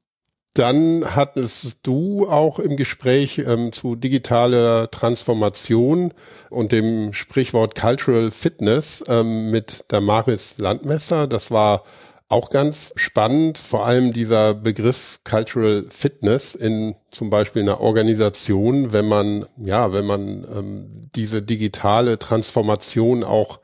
[0.53, 6.13] Dann hattest du auch im Gespräch ähm, zu digitaler Transformation
[6.49, 11.27] und dem Sprichwort Cultural Fitness ähm, mit Damaris Landmesser.
[11.27, 11.83] Das war
[12.31, 19.07] auch ganz spannend, vor allem dieser Begriff Cultural Fitness in zum Beispiel einer Organisation, wenn
[19.07, 23.59] man, ja, wenn man ähm, diese digitale Transformation auch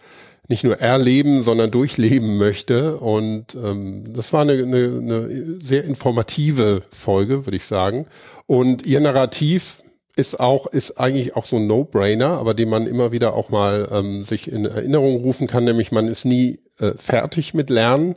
[0.50, 2.98] nicht nur erleben, sondern durchleben möchte.
[2.98, 8.06] Und ähm, das war eine, eine, eine sehr informative Folge, würde ich sagen.
[8.46, 9.78] Und ihr Narrativ
[10.18, 13.88] ist auch, ist eigentlich auch so ein No-Brainer, aber den man immer wieder auch mal
[13.92, 18.16] ähm, sich in Erinnerung rufen kann, nämlich man ist nie äh, fertig mit Lernen.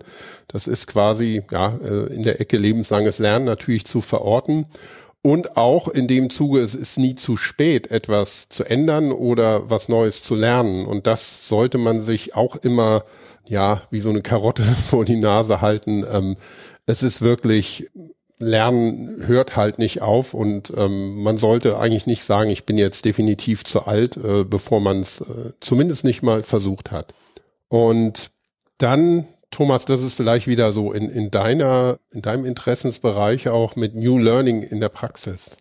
[0.48, 4.66] Das ist quasi ja äh, in der Ecke lebenslanges Lernen natürlich zu verorten.
[5.22, 9.90] Und auch in dem Zuge, es ist nie zu spät, etwas zu ändern oder was
[9.90, 10.86] Neues zu lernen.
[10.86, 13.04] Und das sollte man sich auch immer,
[13.46, 16.06] ja, wie so eine Karotte vor die Nase halten.
[16.10, 16.36] Ähm,
[16.86, 17.90] es ist wirklich,
[18.40, 23.04] Lernen hört halt nicht auf und ähm, man sollte eigentlich nicht sagen, ich bin jetzt
[23.04, 27.14] definitiv zu alt, äh, bevor man es äh, zumindest nicht mal versucht hat.
[27.68, 28.30] Und
[28.78, 33.94] dann Thomas, das ist vielleicht wieder so in, in deiner, in deinem Interessensbereich auch mit
[33.94, 35.56] New Learning in der Praxis.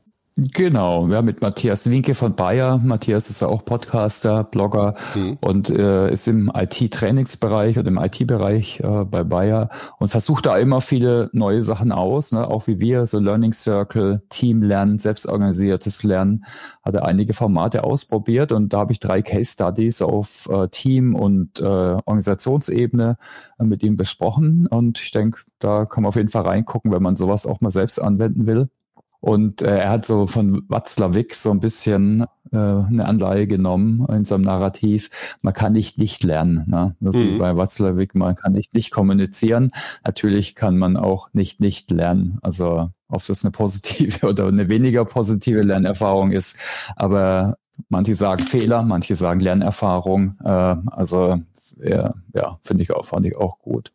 [0.54, 2.78] Genau, ja, mit Matthias Winke von Bayer.
[2.78, 5.38] Matthias ist ja auch Podcaster, Blogger mhm.
[5.41, 10.80] und äh, ist im IT-Trainingsbereich und im IT-Bereich äh, bei Bayer und versucht da immer
[10.80, 12.47] viele neue Sachen aus, ne?
[12.47, 16.45] auch wie wir, so Learning Circle, Team Lernen, selbstorganisiertes Lernen,
[16.84, 21.15] hat er einige Formate ausprobiert und da habe ich drei Case Studies auf äh, Team-
[21.15, 23.17] und äh, Organisationsebene
[23.60, 27.04] äh, mit ihm besprochen und ich denke, da kann man auf jeden Fall reingucken, wenn
[27.04, 28.69] man sowas auch mal selbst anwenden will.
[29.21, 34.23] Und äh, er hat so von Watzlawick so ein bisschen äh, eine Anleihe genommen in
[34.23, 35.10] seinem Narrativ.
[35.41, 36.63] Man kann nicht nicht lernen.
[36.67, 36.95] Ne?
[37.03, 37.38] Also mhm.
[37.38, 39.71] bei Watzlawick, man kann nicht nicht kommunizieren.
[40.05, 42.39] Natürlich kann man auch nicht nicht lernen.
[42.41, 46.58] Also ob das eine positive oder eine weniger positive Lernerfahrung ist.
[46.95, 47.58] Aber
[47.89, 50.38] manche sagen Fehler, manche sagen Lernerfahrung.
[50.43, 51.41] Äh, also
[51.82, 53.92] ja, ja finde ich auch, fand ich auch gut.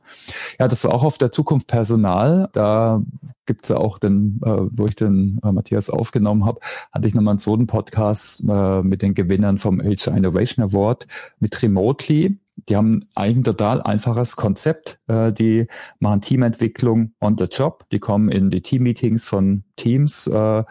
[0.58, 2.48] Ja, das war auch auf der Zukunft Personal.
[2.52, 3.02] Da
[3.46, 6.60] gibt's ja auch den, äh, wo ich den äh, Matthias aufgenommen habe,
[6.92, 11.06] hatte ich nochmal einen Podcast äh, mit den Gewinnern vom HR Innovation Award
[11.40, 12.38] mit Remotely.
[12.68, 14.98] Die haben eigentlich ein total einfaches Konzept.
[15.08, 15.66] Äh, die
[15.98, 17.84] machen Teamentwicklung on the job.
[17.90, 20.26] Die kommen in die Teammeetings von Teams.
[20.26, 20.64] Äh,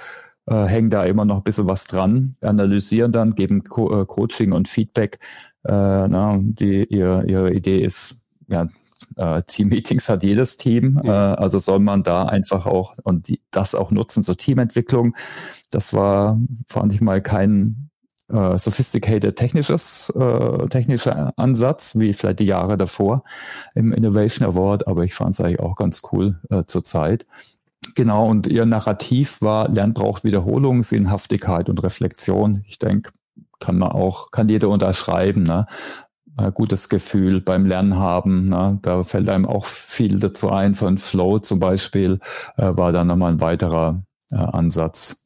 [0.46, 4.52] äh, hängen da immer noch ein bisschen was dran, analysieren dann, geben Co äh, Coaching
[4.52, 5.20] und Feedback
[5.64, 8.68] na, die, ihr, ihre Idee ist, ja,
[9.18, 13.76] äh, Team-Meetings hat jedes Team, äh, also soll man da einfach auch und die, das
[13.76, 15.16] auch nutzen zur Teamentwicklung.
[15.70, 17.90] Das war, fand ich mal, kein
[18.30, 23.24] äh, sophisticated technisches, äh, technischer Ansatz, wie vielleicht die Jahre davor
[23.76, 27.26] im Innovation Award, aber ich fand es eigentlich auch ganz cool äh, zur Zeit.
[27.96, 32.64] Genau, und ihr Narrativ war, Lernen braucht Wiederholung, Sinnhaftigkeit und Reflexion.
[32.66, 33.12] Ich denke,
[33.64, 35.68] kann man auch, kann jeder unterschreiben, ne?
[36.36, 38.50] Ein gutes Gefühl beim Lernen haben.
[38.50, 38.80] Ne?
[38.82, 40.74] Da fällt einem auch viel dazu ein.
[40.74, 42.20] Von Flow zum Beispiel
[42.58, 45.24] äh, war dann nochmal ein weiterer äh, Ansatz.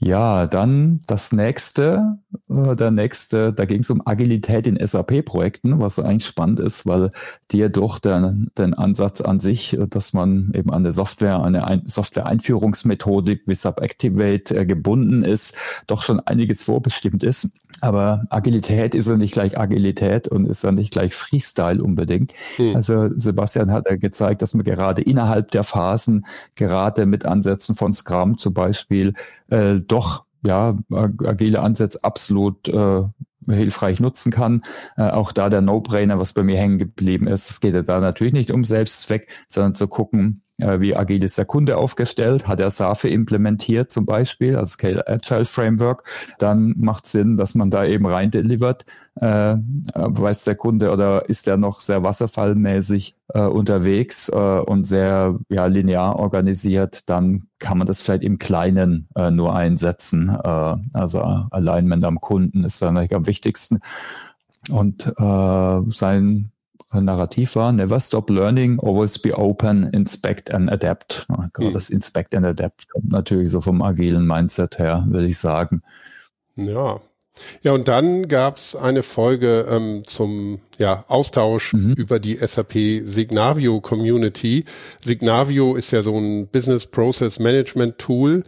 [0.00, 5.98] Ja, dann das nächste, äh, der nächste, da ging es um Agilität in SAP-Projekten, was
[5.98, 7.10] eigentlich spannend ist, weil
[7.50, 11.82] dir durch den, den Ansatz an sich, dass man eben an der Software, eine Ein
[11.88, 15.56] Software-Einführungsmethodik wie Subactivate äh, gebunden ist,
[15.88, 17.57] doch schon einiges vorbestimmt ist.
[17.80, 22.32] Aber Agilität ist ja nicht gleich Agilität und ist ja nicht gleich Freestyle unbedingt.
[22.56, 22.74] Hm.
[22.74, 27.92] Also Sebastian hat ja gezeigt, dass man gerade innerhalb der Phasen, gerade mit Ansätzen von
[27.92, 29.14] Scrum zum Beispiel,
[29.50, 33.02] äh, doch ja agile Ansätze absolut äh,
[33.46, 34.62] hilfreich nutzen kann.
[34.96, 37.50] Äh, auch da der No-Brainer, was bei mir hängen geblieben ist.
[37.50, 41.44] Es geht ja da natürlich nicht um Selbstzweck, sondern zu gucken, wie agil ist der
[41.44, 46.04] Kunde aufgestellt, hat er SAFe implementiert zum Beispiel, also Scale Agile Framework,
[46.38, 48.84] dann macht Sinn, dass man da eben rein delivert.
[49.20, 49.56] Äh,
[49.94, 55.66] weiß der Kunde oder ist er noch sehr wasserfallmäßig äh, unterwegs äh, und sehr ja,
[55.66, 60.28] linear organisiert, dann kann man das vielleicht im Kleinen äh, nur einsetzen.
[60.28, 63.80] Äh, also Alignment am Kunden ist dann am wichtigsten.
[64.70, 66.50] Und äh, sein
[66.92, 71.26] Narrativ war, never stop learning, always be open, inspect and adapt.
[71.52, 71.74] Gerade mhm.
[71.74, 75.82] das Inspect and Adapt kommt natürlich so vom agilen Mindset her, würde ich sagen.
[76.56, 77.00] Ja.
[77.62, 81.92] Ja, und dann gab's eine Folge ähm, zum ja, Austausch mhm.
[81.92, 84.64] über die SAP Signavio Community.
[85.00, 88.42] Signavio ist ja so ein Business Process Management Tool,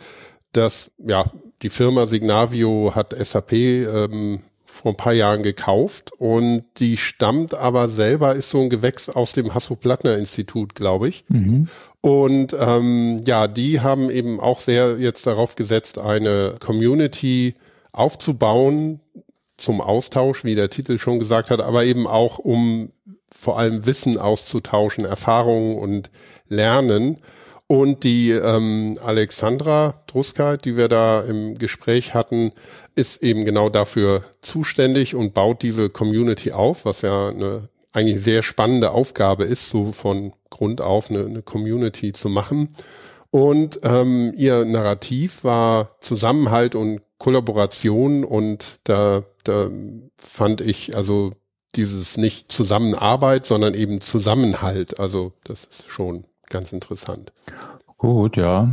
[0.53, 1.31] das ja
[1.62, 4.40] die Firma Signavio hat SAP ähm,
[4.81, 9.35] vor ein paar Jahren gekauft und die stammt aber selber, ist so ein Gewächs aus
[9.35, 11.25] dem Hasso-Plattner-Institut, glaube ich.
[11.29, 11.69] Mhm.
[12.01, 17.57] Und ähm, ja, die haben eben auch sehr jetzt darauf gesetzt, eine Community
[17.93, 19.01] aufzubauen
[19.59, 22.90] zum Austausch, wie der Titel schon gesagt hat, aber eben auch um
[23.37, 26.11] vor allem Wissen auszutauschen, Erfahrungen und
[26.49, 27.19] Lernen.
[27.71, 32.51] Und die ähm, Alexandra Druska, die wir da im Gespräch hatten,
[32.97, 38.43] ist eben genau dafür zuständig und baut diese Community auf, was ja eine eigentlich sehr
[38.43, 42.71] spannende Aufgabe ist, so von Grund auf eine, eine Community zu machen.
[43.31, 49.71] Und ähm, ihr Narrativ war Zusammenhalt und Kollaboration und da, da
[50.17, 51.31] fand ich also
[51.77, 54.99] dieses nicht Zusammenarbeit, sondern eben Zusammenhalt.
[54.99, 57.33] Also das ist schon ganz interessant.
[57.97, 58.69] Gut, ja.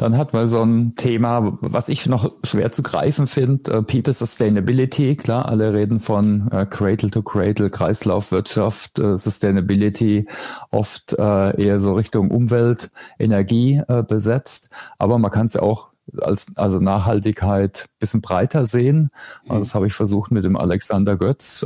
[0.00, 4.14] Dann hat man so ein Thema, was ich noch schwer zu greifen finde, uh, People
[4.14, 5.14] Sustainability.
[5.14, 10.26] Klar, alle reden von uh, Cradle to Cradle, Kreislaufwirtschaft, uh, Sustainability,
[10.70, 14.70] oft eher so Richtung Umwelt, Energie besetzt.
[14.98, 15.90] Aber man kann es ja auch
[16.22, 19.10] als also Nachhaltigkeit bisschen breiter sehen.
[19.44, 19.58] Mhm.
[19.58, 21.62] Das habe ich versucht mit dem Alexander Götz.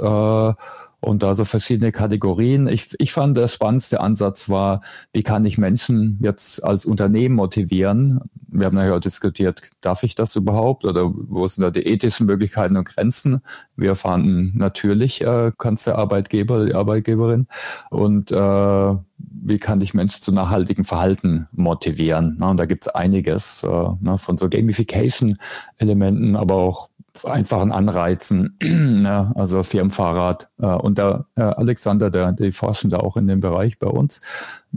[1.04, 2.66] Und da so verschiedene Kategorien.
[2.66, 4.80] Ich, ich fand, der spannendste Ansatz war,
[5.12, 8.22] wie kann ich Menschen jetzt als Unternehmen motivieren?
[8.48, 12.78] Wir haben ja diskutiert, darf ich das überhaupt oder wo sind da die ethischen Möglichkeiten
[12.78, 13.42] und Grenzen?
[13.76, 17.48] Wir fanden natürlich, äh, kannst der Arbeitgeber, die Arbeitgeberin
[17.90, 18.94] und äh,
[19.30, 22.36] wie kann ich Menschen zu nachhaltigem Verhalten motivieren?
[22.38, 26.88] Na, und da gibt's einiges äh, ne, von so Gamification-Elementen, aber auch
[27.22, 29.32] einfachen Anreizen, ne?
[29.36, 30.48] also Firmenfahrrad.
[30.58, 34.22] Äh, und da äh, Alexander, der, die forschen da auch in dem Bereich bei uns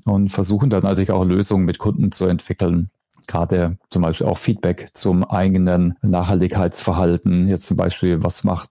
[0.06, 2.90] und versuchen dann natürlich auch Lösungen mit Kunden zu entwickeln
[3.28, 7.48] gerade zum Beispiel auch Feedback zum eigenen Nachhaltigkeitsverhalten.
[7.48, 8.70] Jetzt zum Beispiel, was macht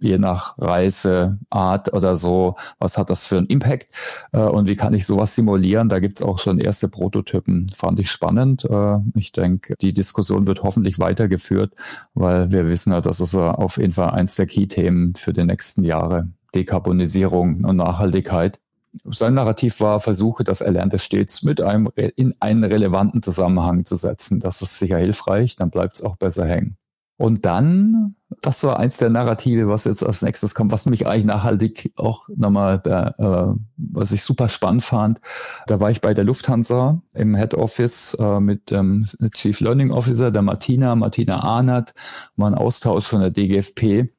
[0.00, 3.88] je nach Reiseart oder so, was hat das für einen Impact
[4.32, 5.88] äh, und wie kann ich sowas simulieren?
[5.88, 7.66] Da gibt's auch schon erste Prototypen.
[7.74, 8.64] Fand ich spannend.
[8.64, 11.74] Äh, ich denke, die Diskussion wird hoffentlich weitergeführt,
[12.14, 15.84] weil wir wissen ja, das ist auf jeden Fall eins der Key-Themen für die nächsten
[15.84, 16.28] Jahre.
[16.54, 18.60] Dekarbonisierung und Nachhaltigkeit
[19.04, 24.40] sein Narrativ war, versuche das Erlernte stets mit einem in einen relevanten Zusammenhang zu setzen.
[24.40, 26.76] Das ist sicher hilfreich, dann bleibt es auch besser hängen.
[27.18, 31.24] Und dann, das war eins der Narrative, was jetzt als nächstes kommt, was mich eigentlich
[31.24, 35.20] nachhaltig auch nochmal, äh, was ich super spannend fand.
[35.66, 40.30] Da war ich bei der Lufthansa im Head Office äh, mit dem Chief Learning Officer,
[40.30, 41.94] der Martina, Martina Ahnert,
[42.36, 44.10] war ein Austausch von der DGFP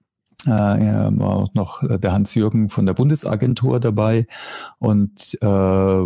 [0.45, 4.27] äh, war auch noch der Hans-Jürgen von der Bundesagentur dabei.
[4.79, 6.05] Und äh,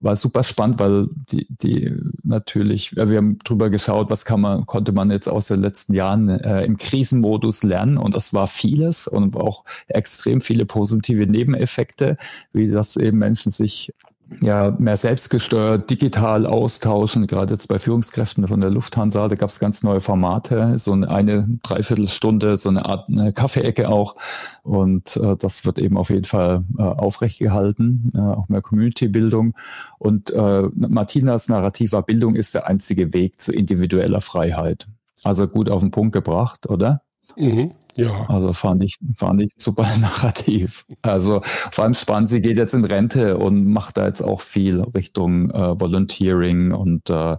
[0.00, 4.92] war super spannend, weil die, die natürlich, wir haben drüber geschaut, was kann man, konnte
[4.92, 7.98] man jetzt aus den letzten Jahren äh, im Krisenmodus lernen.
[7.98, 12.16] Und das war vieles und auch extrem viele positive Nebeneffekte,
[12.52, 13.92] wie das eben Menschen sich
[14.40, 19.58] ja, mehr selbstgesteuert, digital austauschen, gerade jetzt bei Führungskräften von der Lufthansa, da gab es
[19.58, 24.16] ganz neue Formate, so eine, eine Dreiviertelstunde, so eine Art eine Kaffeeecke auch.
[24.62, 29.54] Und äh, das wird eben auf jeden Fall äh, aufrecht gehalten, äh, auch mehr Community-Bildung.
[29.98, 34.86] Und äh, Martinas narrativer Bildung ist der einzige Weg zu individueller Freiheit.
[35.24, 37.02] Also gut auf den Punkt gebracht, oder?
[37.36, 37.72] Mhm.
[37.96, 38.26] Ja.
[38.28, 40.84] Also fand ich, fand ich super narrativ.
[41.02, 44.80] Also vor allem spannend, sie geht jetzt in Rente und macht da jetzt auch viel
[44.80, 47.36] Richtung äh, Volunteering und äh,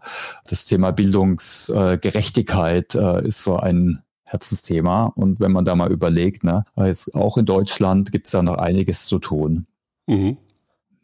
[0.48, 5.12] das Thema Bildungsgerechtigkeit äh, ist so ein Herzensthema.
[5.16, 8.58] Und wenn man da mal überlegt, ne, jetzt auch in Deutschland gibt es da noch
[8.58, 9.68] einiges zu tun.
[10.08, 10.38] Mhm.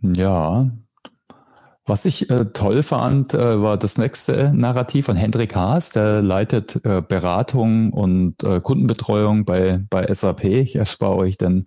[0.02, 0.70] Ja,
[1.88, 6.82] was ich äh, toll fand, äh, war das nächste Narrativ von Hendrik Haas, der leitet
[6.84, 10.44] äh, Beratung und äh, Kundenbetreuung bei, bei SAP.
[10.44, 11.66] Ich erspare euch den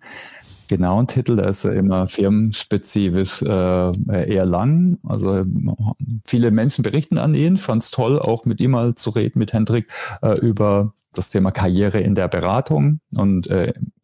[0.69, 3.93] genauen Titel, der ist ja immer firmenspezifisch äh,
[4.33, 4.99] eher lang.
[5.05, 5.43] Also
[6.27, 9.53] viele Menschen berichten an ihn, fand es toll, auch mit ihm mal zu reden, mit
[9.53, 9.89] Hendrik,
[10.23, 13.49] äh, über das Thema Karriere in der Beratung und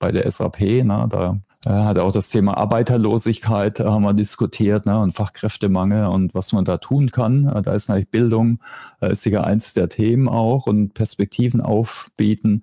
[0.00, 1.38] bei der SAP, na, da
[1.70, 6.64] hat auch das Thema Arbeiterlosigkeit äh, haben wir diskutiert ne, und Fachkräftemangel und was man
[6.64, 7.46] da tun kann.
[7.46, 8.60] Äh, da ist natürlich Bildung
[9.00, 12.62] äh, ist sicher eins der Themen auch und Perspektiven aufbieten.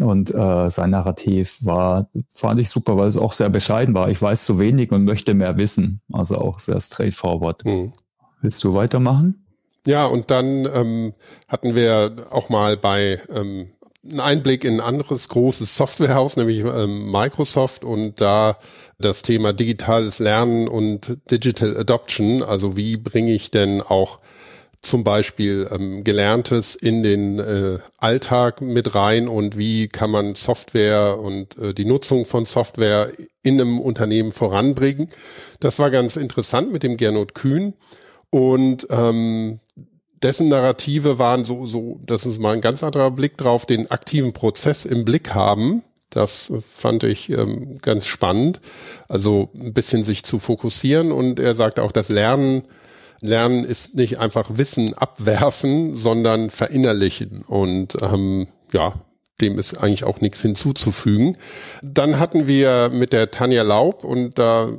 [0.00, 4.10] Und äh, sein Narrativ war, fand ich super, weil es auch sehr bescheiden war.
[4.10, 6.02] Ich weiß zu wenig und möchte mehr wissen.
[6.12, 7.64] Also auch sehr straightforward.
[7.64, 7.92] Mhm.
[8.42, 9.46] Willst du weitermachen?
[9.86, 11.14] Ja, und dann ähm,
[11.48, 13.70] hatten wir auch mal bei ähm,
[14.10, 18.58] einen Einblick in ein anderes großes Softwarehaus, nämlich ähm, Microsoft und da
[18.98, 22.42] das Thema digitales Lernen und Digital Adoption.
[22.42, 24.20] Also wie bringe ich denn auch
[24.80, 31.18] zum Beispiel ähm, Gelerntes in den äh, Alltag mit rein und wie kann man Software
[31.18, 33.10] und äh, die Nutzung von Software
[33.42, 35.10] in einem Unternehmen voranbringen.
[35.60, 37.74] Das war ganz interessant mit dem Gernot Kühn.
[38.30, 39.60] Und ähm,
[40.22, 44.32] dessen Narrative waren so, so, das ist mal ein ganz anderer Blick drauf, den aktiven
[44.32, 45.82] Prozess im Blick haben.
[46.10, 48.60] Das fand ich ähm, ganz spannend.
[49.08, 52.62] Also ein bisschen sich zu fokussieren und er sagt auch, das Lernen,
[53.20, 57.42] Lernen ist nicht einfach Wissen abwerfen, sondern verinnerlichen.
[57.42, 58.94] Und ähm, ja,
[59.40, 61.36] dem ist eigentlich auch nichts hinzuzufügen.
[61.82, 64.70] Dann hatten wir mit der Tanja Laub und da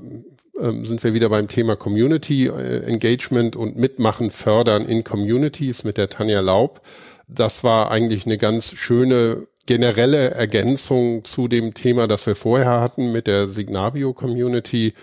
[0.61, 5.97] ähm, sind wir wieder beim Thema Community äh, Engagement und Mitmachen fördern in Communities mit
[5.97, 6.81] der Tanja Laub.
[7.27, 13.11] Das war eigentlich eine ganz schöne generelle Ergänzung zu dem Thema, das wir vorher hatten
[13.11, 14.93] mit der Signavio Community.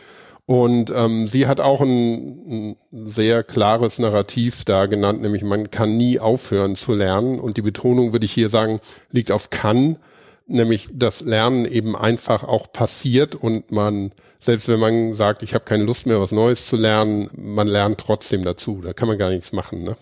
[0.45, 5.97] Und ähm, sie hat auch ein, ein sehr klares Narrativ da genannt, nämlich man kann
[5.97, 7.39] nie aufhören zu lernen.
[7.41, 8.81] Und die Betonung, würde ich hier sagen,
[9.11, 9.99] liegt auf kann,
[10.47, 14.13] nämlich das Lernen eben einfach auch passiert und man,
[14.47, 17.99] selbst wenn man sagt, ich habe keine Lust mehr, was Neues zu lernen, man lernt
[17.99, 18.81] trotzdem dazu.
[18.83, 19.83] Da kann man gar nichts machen.
[19.83, 19.97] Ne?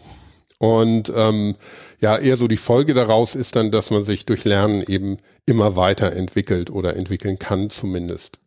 [0.58, 1.56] Und ähm,
[1.98, 5.16] ja, eher so die Folge daraus ist dann, dass man sich durch Lernen eben
[5.46, 8.38] immer weiterentwickelt oder entwickeln kann zumindest.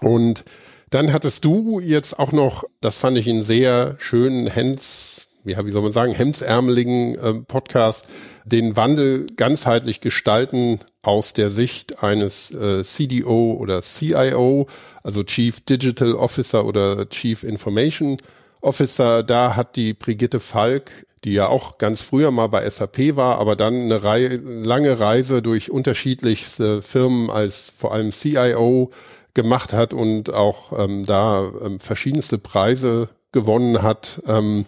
[0.00, 0.44] Und
[0.90, 5.70] dann hattest du jetzt auch noch, das fand ich einen sehr schönen Hens, ja, wie
[5.70, 8.06] soll man sagen, hemdsärmeligen äh, Podcast,
[8.44, 14.66] den Wandel ganzheitlich gestalten aus der Sicht eines äh, CDO oder CIO,
[15.02, 18.16] also Chief Digital Officer oder Chief Information
[18.60, 19.22] Officer.
[19.22, 20.90] Da hat die Brigitte Falk
[21.24, 25.40] die ja auch ganz früher mal bei SAP war, aber dann eine Reihe, lange Reise
[25.40, 28.90] durch unterschiedlichste Firmen als vor allem CIO
[29.32, 34.66] gemacht hat und auch ähm, da ähm, verschiedenste Preise gewonnen hat, ähm,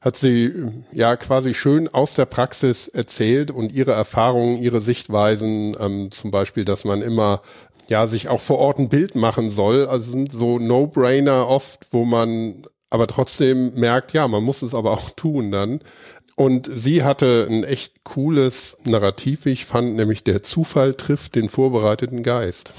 [0.00, 0.52] hat sie
[0.92, 6.64] ja quasi schön aus der Praxis erzählt und ihre Erfahrungen, ihre Sichtweisen, ähm, zum Beispiel,
[6.64, 7.42] dass man immer
[7.88, 9.86] ja sich auch vor Ort ein Bild machen soll.
[9.86, 14.92] Also sind so No-Brainer oft, wo man aber trotzdem merkt, ja, man muss es aber
[14.92, 15.80] auch tun dann.
[16.36, 22.22] Und sie hatte ein echt cooles Narrativ, ich fand, nämlich der Zufall trifft den vorbereiteten
[22.22, 22.72] Geist.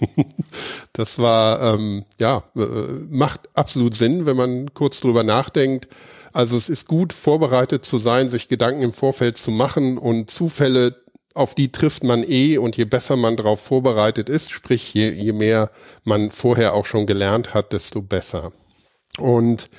[0.94, 2.60] das war, ähm, ja, äh,
[3.10, 5.88] macht absolut Sinn, wenn man kurz drüber nachdenkt.
[6.32, 10.96] Also es ist gut, vorbereitet zu sein, sich Gedanken im Vorfeld zu machen und Zufälle,
[11.34, 15.32] auf die trifft man eh und je besser man darauf vorbereitet ist, sprich je, je
[15.32, 15.70] mehr
[16.04, 18.52] man vorher auch schon gelernt hat, desto besser.
[19.18, 19.70] Und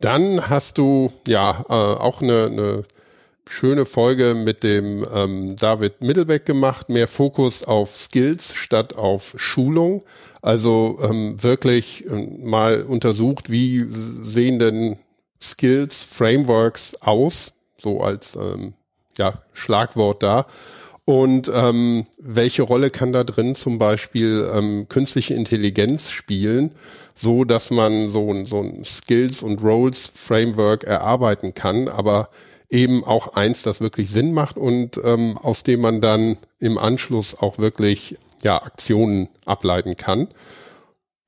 [0.00, 2.84] dann hast du ja äh, auch eine, eine
[3.46, 10.02] schöne Folge mit dem ähm, David Mittelbeck gemacht, mehr Fokus auf Skills statt auf Schulung.
[10.42, 14.98] Also ähm, wirklich äh, mal untersucht, wie sehen denn
[15.44, 18.74] Skills, Frameworks aus, so als ähm,
[19.18, 20.46] ja, Schlagwort da.
[21.04, 26.70] Und ähm, welche Rolle kann da drin zum Beispiel ähm, künstliche Intelligenz spielen,
[27.14, 32.30] so dass man so, so ein Skills und Roles Framework erarbeiten kann, aber
[32.70, 37.38] eben auch eins, das wirklich Sinn macht und ähm, aus dem man dann im Anschluss
[37.38, 40.28] auch wirklich ja Aktionen ableiten kann.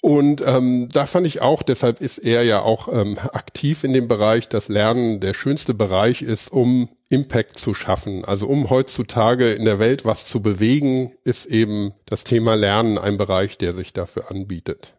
[0.02, 4.08] Und ähm, da fand ich auch, deshalb ist er ja auch ähm, aktiv in dem
[4.08, 8.24] Bereich, dass Lernen der schönste Bereich ist, um Impact zu schaffen.
[8.24, 13.16] Also um heutzutage in der Welt was zu bewegen, ist eben das Thema Lernen ein
[13.16, 14.94] Bereich, der sich dafür anbietet.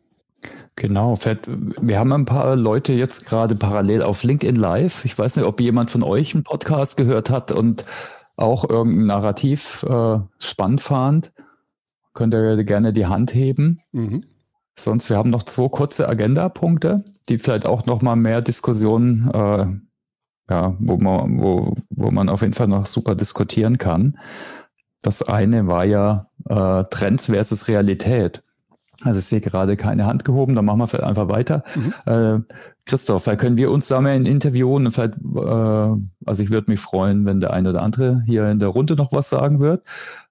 [0.76, 1.18] Genau,
[1.82, 5.06] wir haben ein paar Leute jetzt gerade parallel auf LinkedIn Live.
[5.06, 7.86] Ich weiß nicht, ob jemand von euch einen Podcast gehört hat und
[8.36, 11.34] auch irgendein Narrativ äh, spannend fand.
[12.14, 13.82] Könnt ihr gerne die Hand heben.
[13.92, 14.26] Mhm.
[14.80, 19.66] Sonst, wir haben noch zwei kurze Agenda-Punkte, die vielleicht auch noch mal mehr Diskussionen, äh,
[20.50, 24.18] ja, wo man, wo, wo man auf jeden Fall noch super diskutieren kann.
[25.02, 28.44] Das eine war ja äh, Trends versus Realität.
[29.04, 31.64] Also ich sehe gerade keine Hand gehoben, dann machen wir vielleicht einfach weiter.
[31.76, 31.94] Mhm.
[32.12, 32.40] Äh,
[32.86, 36.72] Christoph, vielleicht können wir uns da mal in Interviewen und vielleicht, äh, also ich würde
[36.72, 39.84] mich freuen, wenn der eine oder andere hier in der Runde noch was sagen wird.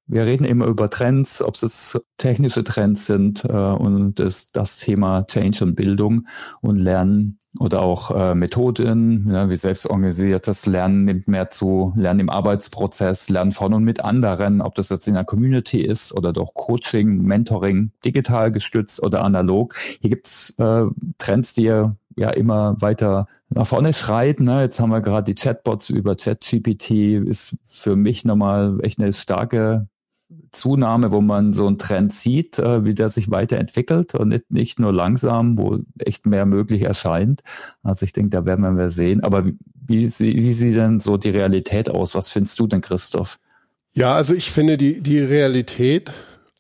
[0.09, 5.27] Wir reden immer über Trends, ob es technische Trends sind äh, und das, das Thema
[5.27, 6.29] Change und Bildung
[6.61, 12.31] und Lernen oder auch äh, Methoden, ja, wie selbstorganisiertes Lernen nimmt mehr zu, Lernen im
[12.31, 16.55] Arbeitsprozess, Lernen von und mit anderen, ob das jetzt in der Community ist oder doch
[16.55, 19.75] Coaching, Mentoring, digital gestützt oder analog.
[20.01, 20.85] Hier gibt's äh,
[21.19, 24.45] Trends, die ja immer weiter nach vorne schreiten.
[24.45, 24.63] Ne?
[24.63, 26.91] Jetzt haben wir gerade die Chatbots über ChatGPT,
[27.27, 29.89] ist für mich nochmal echt eine starke
[30.51, 34.81] Zunahme, wo man so einen Trend sieht, äh, wie der sich weiterentwickelt und nicht, nicht
[34.81, 37.43] nur langsam, wo echt mehr möglich erscheint.
[37.83, 39.23] Also ich denke, da werden wir mehr sehen.
[39.23, 39.57] Aber wie,
[39.87, 42.15] wie, wie sieht denn so die Realität aus?
[42.15, 43.39] Was findest du denn, Christoph?
[43.93, 46.13] Ja, also ich finde die, die Realität,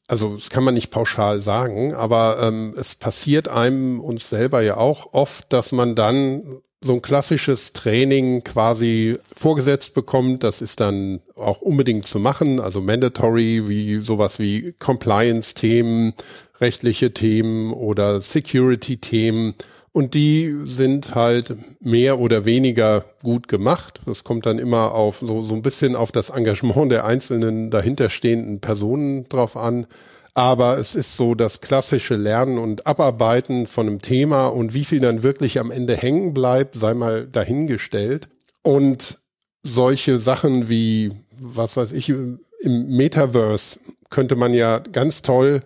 [0.06, 4.76] also das kann man nicht pauschal sagen, aber ähm, es passiert einem uns selber ja
[4.76, 6.44] auch oft, dass man dann
[6.86, 12.80] so ein klassisches Training quasi vorgesetzt bekommt, das ist dann auch unbedingt zu machen, also
[12.80, 16.14] mandatory, wie sowas wie Compliance-Themen,
[16.60, 19.54] rechtliche Themen oder Security-Themen.
[19.92, 24.00] Und die sind halt mehr oder weniger gut gemacht.
[24.04, 28.60] Das kommt dann immer auf so, so ein bisschen auf das Engagement der einzelnen dahinterstehenden
[28.60, 29.86] Personen drauf an.
[30.36, 35.00] Aber es ist so das klassische Lernen und Abarbeiten von einem Thema und wie viel
[35.00, 38.28] dann wirklich am Ende hängen bleibt, sei mal dahingestellt.
[38.60, 39.18] Und
[39.62, 43.80] solche Sachen wie, was weiß ich, im Metaverse
[44.10, 45.60] könnte man ja ganz toll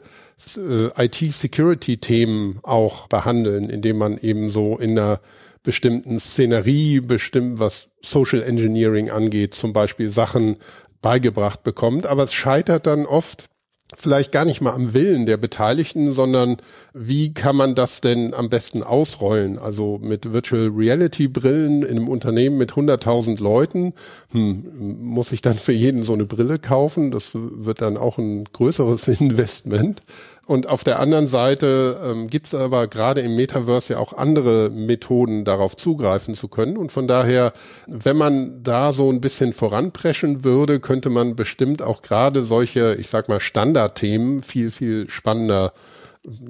[0.57, 5.19] äh, IT-Security-Themen auch behandeln, indem man eben so in einer
[5.65, 10.59] bestimmten Szenerie, bestimmt was Social Engineering angeht, zum Beispiel Sachen
[11.03, 12.07] beigebracht bekommt.
[12.07, 13.50] Aber es scheitert dann oft
[13.97, 16.57] vielleicht gar nicht mal am Willen der Beteiligten, sondern
[16.95, 19.59] wie kann man das denn am besten ausrollen?
[19.59, 23.93] Also mit Virtual Reality Brillen in einem Unternehmen mit 100.000 Leuten,
[24.33, 27.11] hm, muss ich dann für jeden so eine Brille kaufen?
[27.11, 30.03] Das wird dann auch ein größeres Investment.
[30.51, 34.69] Und auf der anderen Seite ähm, gibt es aber gerade im Metaverse ja auch andere
[34.69, 36.77] Methoden, darauf zugreifen zu können.
[36.77, 37.53] Und von daher,
[37.87, 43.09] wenn man da so ein bisschen voranpreschen würde, könnte man bestimmt auch gerade solche, ich
[43.09, 45.73] sag mal, Standardthemen viel, viel spannender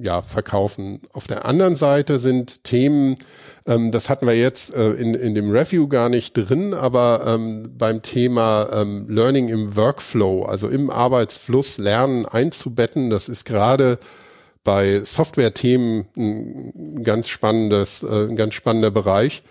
[0.00, 1.00] ja, verkaufen.
[1.12, 3.16] Auf der anderen Seite sind Themen,
[3.66, 7.74] ähm, das hatten wir jetzt äh, in, in dem Review gar nicht drin, aber ähm,
[7.78, 13.98] beim Thema ähm, Learning im Workflow, also im Arbeitsfluss Lernen einzubetten, das ist gerade
[14.64, 19.42] bei Software-Themen ein ganz spannendes, äh, ein ganz spannender Bereich.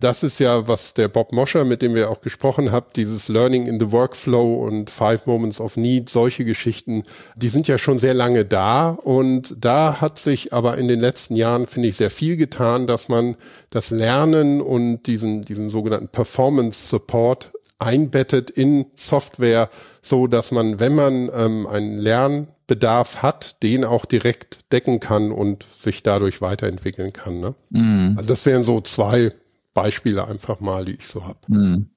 [0.00, 3.66] Das ist ja, was der Bob Moscher, mit dem wir auch gesprochen haben, dieses Learning
[3.66, 7.02] in the Workflow und Five Moments of Need, solche Geschichten,
[7.36, 11.36] die sind ja schon sehr lange da und da hat sich aber in den letzten
[11.36, 13.36] Jahren, finde ich, sehr viel getan, dass man
[13.70, 19.70] das Lernen und diesen, diesen sogenannten Performance Support einbettet in Software,
[20.02, 25.64] so dass man, wenn man ähm, einen Lernbedarf hat, den auch direkt decken kann und
[25.80, 27.40] sich dadurch weiterentwickeln kann.
[27.40, 27.54] Ne?
[27.70, 28.16] Mm.
[28.16, 29.32] Also das wären so zwei
[29.82, 31.38] Beispiele einfach mal, die ich so habe.
[31.48, 31.90] Hm.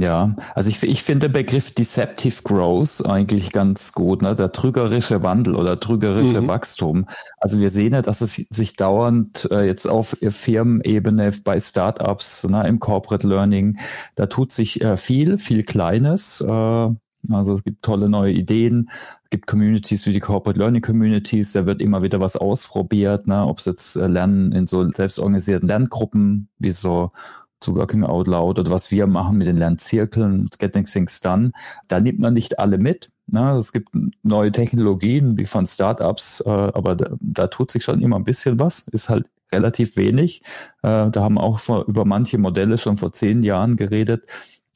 [0.00, 4.36] Ja, also ich, ich finde den Begriff Deceptive Growth eigentlich ganz gut, ne?
[4.36, 6.48] der trügerische Wandel oder trügerische mhm.
[6.48, 7.06] Wachstum.
[7.38, 12.66] Also wir sehen ja, dass es sich dauernd äh, jetzt auf Firmenebene bei Startups, ne,
[12.68, 13.78] im Corporate Learning,
[14.16, 16.40] da tut sich äh, viel, viel Kleines.
[16.40, 16.90] Äh,
[17.30, 18.90] also es gibt tolle neue Ideen,
[19.24, 23.46] es gibt Communities wie die Corporate Learning Communities, da wird immer wieder was ausprobiert, ne?
[23.46, 27.12] ob es jetzt äh, Lernen in so selbstorganisierten Lerngruppen wie so
[27.60, 31.52] zu Working Out Loud oder was wir machen mit den Lernzirkeln, Getting Things Done,
[31.88, 33.10] da nimmt man nicht alle mit.
[33.26, 33.56] Ne?
[33.56, 33.88] Es gibt
[34.22, 38.60] neue Technologien wie von Startups, äh, aber da, da tut sich schon immer ein bisschen
[38.60, 40.42] was, ist halt relativ wenig.
[40.82, 44.26] Äh, da haben auch vor, über manche Modelle schon vor zehn Jahren geredet.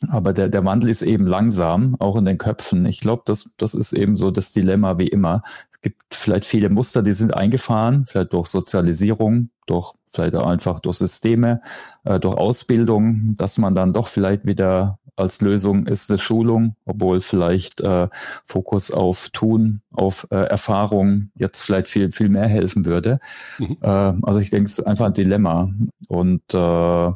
[0.09, 2.86] Aber der, der Wandel ist eben langsam, auch in den Köpfen.
[2.86, 5.42] Ich glaube, das, das ist eben so das Dilemma wie immer.
[5.72, 10.80] Es gibt vielleicht viele Muster, die sind eingefahren, vielleicht durch Sozialisierung, durch vielleicht auch einfach
[10.80, 11.61] durch Systeme,
[12.05, 17.20] äh, durch Ausbildung, dass man dann doch vielleicht wieder als Lösung ist eine Schulung, obwohl
[17.20, 18.09] vielleicht äh,
[18.46, 23.20] Fokus auf Tun, auf äh, Erfahrung jetzt vielleicht viel, viel mehr helfen würde.
[23.59, 23.76] Mhm.
[23.82, 25.70] Äh, also ich denke, es ist einfach ein Dilemma.
[26.09, 27.12] Und äh,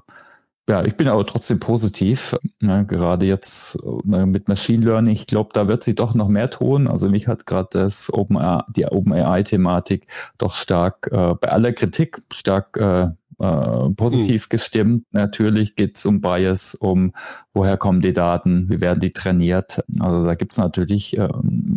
[0.68, 2.36] ja, ich bin aber trotzdem positiv.
[2.60, 6.48] Ne, gerade jetzt ne, mit Machine Learning, ich glaube, da wird sich doch noch mehr
[6.48, 6.88] tun.
[6.88, 8.38] Also mich hat gerade das Open
[8.74, 10.06] die OpenAI-Thematik
[10.38, 13.08] doch stark äh, bei aller Kritik stark äh,
[13.38, 14.48] äh, positiv hm.
[14.48, 15.06] gestimmt.
[15.12, 17.12] Natürlich geht es um Bias, um
[17.52, 19.84] woher kommen die Daten, wie werden die trainiert.
[20.00, 21.28] Also da gibt es natürlich äh,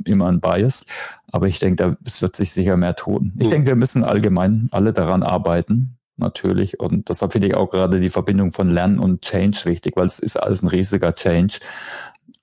[0.06, 0.86] immer ein Bias.
[1.32, 3.34] Aber ich denke, es wird sich sicher mehr tun.
[3.38, 3.50] Ich hm.
[3.50, 6.80] denke, wir müssen allgemein alle daran arbeiten, natürlich.
[6.80, 10.20] Und deshalb finde ich auch gerade die Verbindung von Lernen und Change wichtig, weil es
[10.20, 11.60] ist alles ein riesiger Change.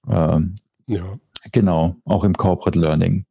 [0.08, 0.56] Ähm,
[0.86, 1.02] ja.
[1.52, 3.26] Genau, auch im Corporate Learning.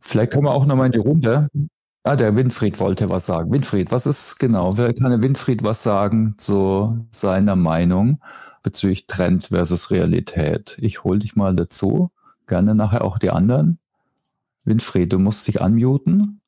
[0.00, 1.48] Vielleicht können wir auch nochmal in die Runde.
[2.04, 3.50] Ah, der Winfried wollte was sagen.
[3.50, 4.78] Winfried, was ist genau?
[4.78, 8.20] Wer kann der Winfried was sagen zu seiner Meinung
[8.62, 10.78] bezüglich Trend versus Realität?
[10.80, 12.10] Ich hole dich mal dazu.
[12.46, 13.78] Gerne nachher auch die anderen.
[14.64, 16.40] Winfried, du musst dich unmuten.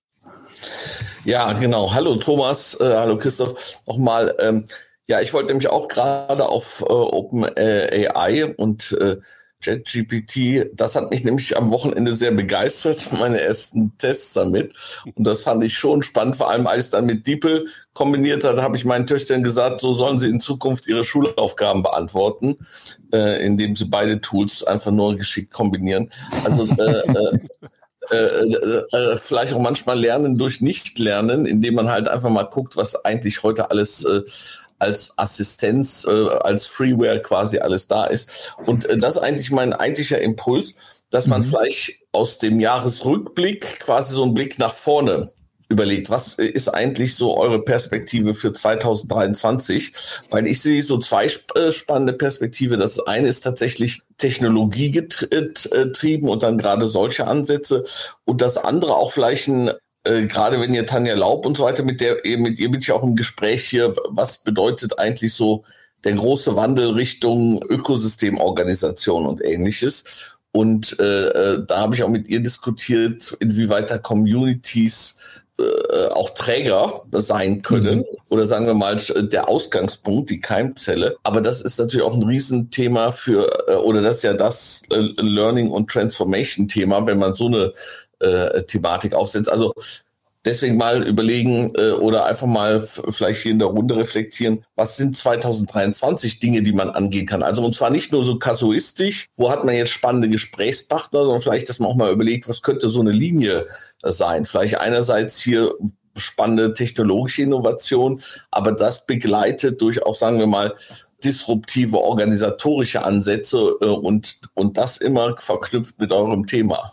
[1.24, 1.92] Ja, genau.
[1.92, 3.82] Hallo Thomas, äh, hallo Christoph.
[3.86, 4.64] Nochmal, ähm,
[5.06, 9.18] ja, ich wollte nämlich auch gerade auf äh, OpenAI und äh,
[9.62, 14.72] JetGPT, das hat mich nämlich am Wochenende sehr begeistert, meine ersten Tests damit.
[15.14, 18.56] Und das fand ich schon spannend, vor allem als ich dann mit DeepL kombiniert hat,
[18.62, 22.56] habe ich meinen Töchtern gesagt, so sollen sie in Zukunft ihre Schulaufgaben beantworten,
[23.12, 26.08] äh, indem sie beide Tools einfach nur geschickt kombinieren.
[26.44, 27.38] Also äh, äh,
[28.11, 32.76] äh, äh, äh, vielleicht auch manchmal lernen durch Nicht-Lernen, indem man halt einfach mal guckt,
[32.76, 34.22] was eigentlich heute alles äh,
[34.78, 38.56] als Assistenz, äh, als Freeware quasi alles da ist.
[38.66, 40.76] Und äh, das ist eigentlich mein eigentlicher Impuls,
[41.11, 41.46] dass man mhm.
[41.46, 45.32] vielleicht aus dem Jahresrückblick quasi so einen Blick nach vorne
[45.70, 49.94] überlegt, was ist eigentlich so eure Perspektive für 2023?
[50.28, 52.76] Weil ich sehe so zwei äh, spannende Perspektive.
[52.76, 57.84] Das eine ist tatsächlich technologiegetrieben und dann gerade solche Ansätze.
[58.24, 59.70] Und das andere auch vielleicht ein
[60.04, 62.92] äh, gerade wenn ihr Tanja Laub und so weiter mit der mit ihr bin ich
[62.92, 65.64] auch im Gespräch hier, was bedeutet eigentlich so
[66.04, 70.38] der große Wandel Richtung Ökosystemorganisation und ähnliches.
[70.52, 75.16] Und äh, äh, da habe ich auch mit ihr diskutiert, inwieweit da Communities
[75.61, 78.04] äh, auch Träger sein können mhm.
[78.28, 81.16] oder sagen wir mal der Ausgangspunkt, die Keimzelle.
[81.22, 84.96] Aber das ist natürlich auch ein Riesenthema für, äh, oder das ist ja das äh,
[85.20, 87.72] Learning und Transformation Thema, wenn man so eine
[88.20, 89.50] äh, Thematik aufsetzt.
[89.50, 89.74] Also
[90.45, 95.16] deswegen mal überlegen äh, oder einfach mal vielleicht hier in der Runde reflektieren, was sind
[95.16, 97.43] 2023 Dinge, die man angehen kann.
[97.43, 101.68] Also und zwar nicht nur so kasuistisch, wo hat man jetzt spannende Gesprächspartner, sondern vielleicht,
[101.68, 103.66] dass man auch mal überlegt, was könnte so eine Linie
[104.03, 104.47] äh, sein.
[104.47, 105.74] Vielleicht einerseits hier
[106.16, 108.20] spannende technologische Innovation,
[108.51, 110.74] aber das begleitet durch auch, sagen wir mal,
[111.22, 116.93] disruptive organisatorische Ansätze äh, und, und das immer verknüpft mit eurem Thema.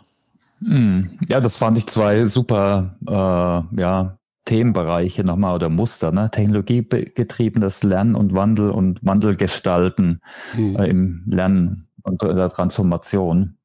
[0.64, 1.10] Hm.
[1.28, 6.30] Ja, das fand ich zwei super äh, ja, Themenbereiche nochmal oder Muster, ne?
[6.30, 10.20] Technologiegetriebenes Lernen und Wandel und Wandel gestalten
[10.56, 10.76] mhm.
[10.76, 13.58] äh, im Lernen und der Transformation.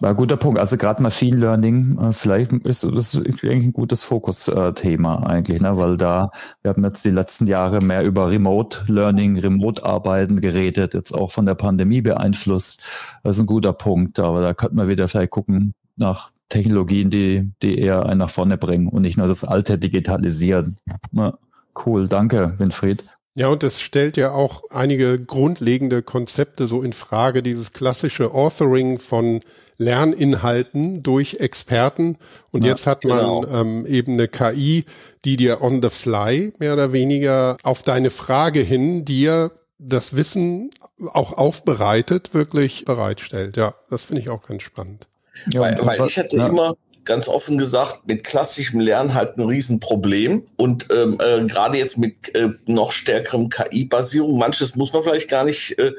[0.00, 0.58] War ein guter Punkt.
[0.58, 5.76] Also gerade Machine Learning, äh, vielleicht ist das eigentlich ein gutes Fokusthema eigentlich, ne?
[5.76, 6.30] weil da,
[6.62, 11.30] wir haben jetzt die letzten Jahre mehr über Remote Learning, Remote Arbeiten geredet, jetzt auch
[11.30, 12.82] von der Pandemie beeinflusst.
[13.22, 17.50] Das ist ein guter Punkt, aber da könnte man wieder vielleicht gucken nach Technologien, die,
[17.62, 20.76] die eher einen nach vorne bringen und nicht nur das alte digitalisieren.
[21.12, 21.38] Ja,
[21.84, 23.04] cool, danke, Winfried.
[23.36, 29.00] Ja, und es stellt ja auch einige grundlegende Konzepte so in Frage, dieses klassische Authoring
[29.00, 29.40] von
[29.76, 32.16] Lerninhalten durch Experten.
[32.52, 33.46] Und ja, jetzt hat man genau.
[33.48, 34.84] ähm, eben eine KI,
[35.24, 40.70] die dir on the fly mehr oder weniger auf deine Frage hin dir das Wissen
[41.12, 43.56] auch aufbereitet, wirklich bereitstellt.
[43.56, 45.08] Ja, das finde ich auch ganz spannend.
[45.50, 46.46] Ja, weil, weil ich hätte ja.
[46.48, 46.74] immer
[47.04, 52.34] ganz offen gesagt mit klassischem Lernen halt ein Riesenproblem und ähm, äh, gerade jetzt mit
[52.34, 54.38] äh, noch stärkerem KI-Basierung.
[54.38, 55.92] Manches muss man vielleicht gar nicht äh,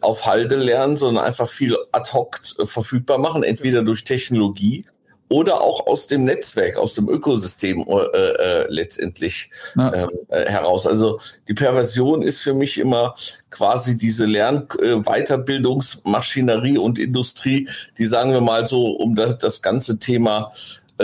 [0.00, 4.84] auf Halde lernen, sondern einfach viel ad hoc äh, verfügbar machen, entweder durch Technologie
[5.32, 9.92] oder auch aus dem Netzwerk, aus dem Ökosystem äh, äh, letztendlich ja.
[9.94, 10.86] ähm, äh, heraus.
[10.86, 11.18] Also
[11.48, 13.14] die Perversion ist für mich immer
[13.50, 19.62] quasi diese Lern-, äh, Weiterbildungsmaschinerie und Industrie, die sagen wir mal so um das, das
[19.62, 20.52] ganze Thema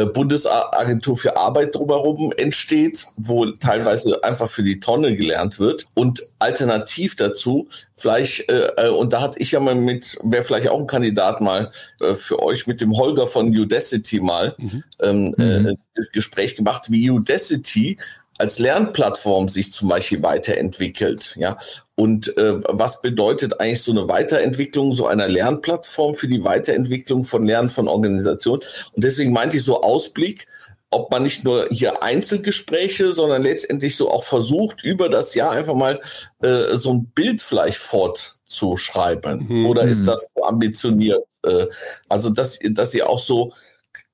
[0.06, 5.86] Bundesagentur für Arbeit drumherum entsteht, wo teilweise einfach für die Tonne gelernt wird.
[5.94, 10.68] Und alternativ dazu, vielleicht, äh, äh, und da hatte ich ja mal mit, wäre vielleicht
[10.68, 11.70] auch ein Kandidat mal
[12.00, 14.84] äh, für euch mit dem Holger von Udacity mal mhm.
[15.00, 15.76] ähm, äh, mhm.
[16.12, 17.98] Gespräch gemacht, wie Udacity
[18.38, 21.36] als Lernplattform sich zum Beispiel weiterentwickelt.
[21.36, 21.58] Ja,
[21.96, 27.44] und äh, was bedeutet eigentlich so eine Weiterentwicklung so einer Lernplattform für die Weiterentwicklung von
[27.44, 28.62] Lernen von Organisationen?
[28.92, 30.46] Und deswegen meinte ich so Ausblick,
[30.90, 35.74] ob man nicht nur hier Einzelgespräche, sondern letztendlich so auch versucht, über das Jahr einfach
[35.74, 36.00] mal
[36.40, 39.46] äh, so ein Bild vielleicht fortzuschreiben.
[39.48, 39.66] Mhm.
[39.66, 41.24] Oder ist das so ambitioniert?
[41.44, 41.66] Äh,
[42.08, 43.52] also, dass, dass ihr auch so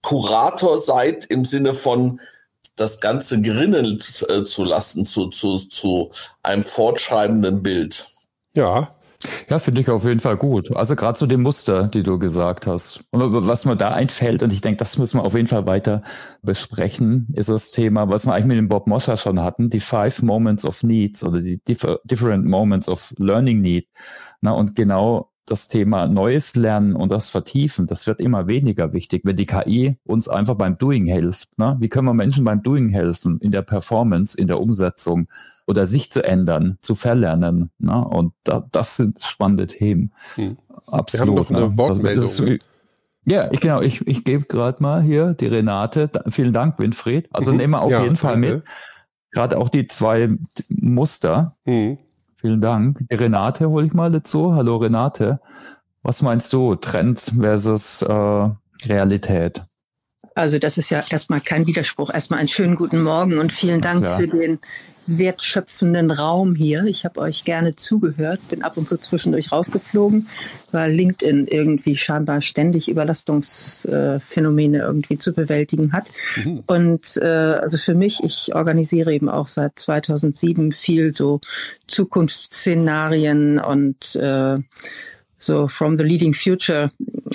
[0.02, 2.20] Kurator seid im Sinne von,
[2.76, 6.10] das Ganze gerinnen äh, zu lassen zu, zu, zu
[6.42, 8.06] einem fortschreibenden Bild.
[8.54, 8.94] Ja.
[9.48, 10.76] Ja, finde ich auf jeden Fall gut.
[10.76, 13.04] Also gerade zu dem Muster, die du gesagt hast.
[13.10, 16.02] Und was mir da einfällt, und ich denke, das müssen wir auf jeden Fall weiter
[16.42, 20.20] besprechen, ist das Thema, was wir eigentlich mit dem Bob Moscher schon hatten, die Five
[20.20, 23.88] Moments of Needs oder die Different Moments of Learning Need.
[24.42, 29.22] Na, und genau das Thema Neues lernen und das Vertiefen, das wird immer weniger wichtig,
[29.24, 31.58] wenn die KI uns einfach beim Doing hilft.
[31.58, 31.76] Ne?
[31.80, 35.28] Wie können wir Menschen beim Doing helfen, in der Performance, in der Umsetzung
[35.66, 37.70] oder sich zu ändern, zu verlernen?
[37.78, 38.04] Ne?
[38.04, 40.12] Und da, das sind spannende Themen.
[40.36, 40.56] Hm.
[40.86, 41.26] Absolut.
[41.26, 41.78] Wir haben noch eine ne?
[41.78, 42.24] Wortmeldung.
[42.24, 42.58] Ist, ne?
[43.26, 46.08] ja, ich genau, ich, ich gebe gerade mal hier die Renate.
[46.08, 47.28] Da, vielen Dank, Winfried.
[47.32, 47.58] Also mhm.
[47.58, 48.56] nehmen wir auf ja, jeden Fall danke.
[48.56, 48.64] mit.
[49.32, 50.30] Gerade auch die zwei
[50.68, 51.54] Muster.
[51.66, 51.98] Mhm
[52.44, 52.98] Vielen Dank.
[53.10, 54.54] Die Renate hole ich mal dazu.
[54.54, 55.40] Hallo Renate.
[56.02, 58.50] Was meinst du, Trend versus äh,
[58.86, 59.62] Realität?
[60.34, 62.12] Also das ist ja erstmal kein Widerspruch.
[62.12, 64.58] Erstmal einen schönen guten Morgen und vielen Dank für den
[65.06, 66.84] wertschöpfenden Raum hier.
[66.84, 70.28] Ich habe euch gerne zugehört, bin ab und zu zwischendurch rausgeflogen,
[70.72, 76.06] weil LinkedIn irgendwie scheinbar ständig Überlastungsphänomene irgendwie zu bewältigen hat.
[76.42, 76.62] Mhm.
[76.66, 81.40] Und äh, also für mich, ich organisiere eben auch seit 2007 viel so
[81.86, 84.58] Zukunftsszenarien und äh,
[85.38, 86.90] so from the leading future,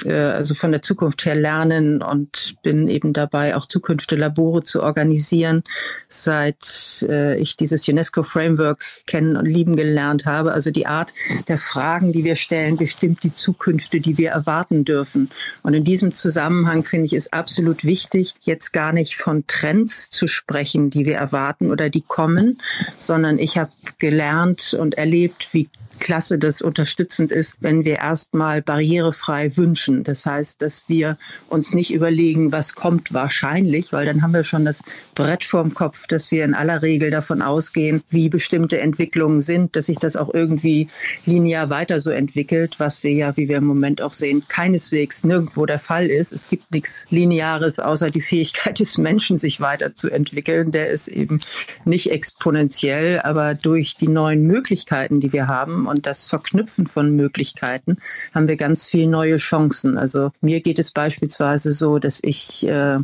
[0.05, 5.63] äh, also von der Zukunft her lernen und bin eben dabei, auch Zukunftslabore zu organisieren,
[6.07, 10.53] seit äh, ich dieses UNESCO-Framework kennen und lieben gelernt habe.
[10.53, 11.13] Also die Art
[11.47, 15.29] der Fragen, die wir stellen, bestimmt die Zukünfte, die wir erwarten dürfen.
[15.63, 20.27] Und in diesem Zusammenhang finde ich es absolut wichtig, jetzt gar nicht von Trends zu
[20.27, 22.59] sprechen, die wir erwarten oder die kommen,
[22.99, 25.69] sondern ich habe gelernt und erlebt, wie
[25.99, 30.03] klasse, das unterstützend ist, wenn wir erstmal barrierefrei wünschen.
[30.03, 34.65] Das heißt, dass wir uns nicht überlegen, was kommt wahrscheinlich, weil dann haben wir schon
[34.65, 34.83] das
[35.15, 39.87] Brett vorm Kopf, dass wir in aller Regel davon ausgehen, wie bestimmte Entwicklungen sind, dass
[39.87, 40.87] sich das auch irgendwie
[41.25, 45.65] linear weiter so entwickelt, was wir ja, wie wir im Moment auch sehen, keineswegs nirgendwo
[45.65, 46.31] der Fall ist.
[46.31, 50.71] Es gibt nichts Lineares außer die Fähigkeit des Menschen, sich weiterzuentwickeln.
[50.71, 51.41] Der ist eben
[51.85, 57.97] nicht exponentiell, aber durch die neuen Möglichkeiten, die wir haben und das Verknüpfen von Möglichkeiten,
[58.33, 59.97] haben wir ganz viel neue Chancen.
[59.97, 62.99] Also mir geht es beispielsweise so, dass ich äh,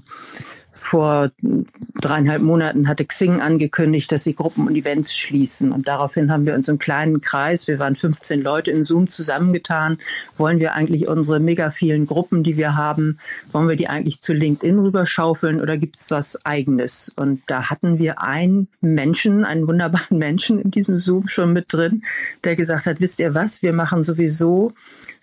[0.77, 1.31] vor
[2.01, 5.71] dreieinhalb Monaten hatte Xing angekündigt, dass sie Gruppen und Events schließen.
[5.71, 9.97] Und daraufhin haben wir uns im kleinen Kreis, wir waren 15 Leute in Zoom zusammengetan,
[10.35, 13.19] wollen wir eigentlich unsere mega vielen Gruppen, die wir haben,
[13.51, 17.11] wollen wir die eigentlich zu LinkedIn rüberschaufeln oder gibt es was eigenes?
[17.15, 22.03] Und da hatten wir einen Menschen, einen wunderbaren Menschen in diesem Zoom schon mit drin,
[22.43, 24.73] der gesagt hat, wisst ihr was, wir machen sowieso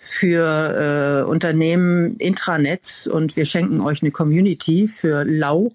[0.05, 5.71] für äh, Unternehmen Intranets und wir schenken euch eine Community für lau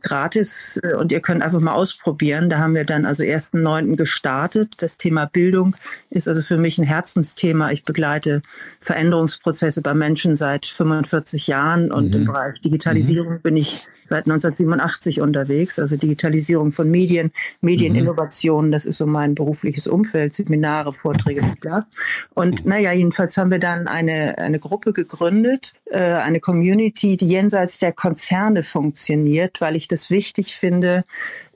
[0.00, 2.48] gratis äh, und ihr könnt einfach mal ausprobieren.
[2.48, 3.96] Da haben wir dann also 1.9.
[3.96, 4.74] gestartet.
[4.78, 5.76] Das Thema Bildung
[6.08, 7.72] ist also für mich ein Herzensthema.
[7.72, 8.42] Ich begleite
[8.80, 12.14] Veränderungsprozesse bei Menschen seit 45 Jahren und mhm.
[12.14, 13.40] im Bereich Digitalisierung mhm.
[13.40, 19.88] bin ich seit 1987 unterwegs, also Digitalisierung von Medien, Medieninnovationen, das ist so mein berufliches
[19.88, 21.84] Umfeld, Seminare, Vorträge, bla.
[22.32, 27.78] Und naja, jedenfalls haben wir dann eine, eine Gruppe gegründet, äh, eine Community, die jenseits
[27.78, 31.04] der Konzerne funktioniert, weil ich das wichtig finde,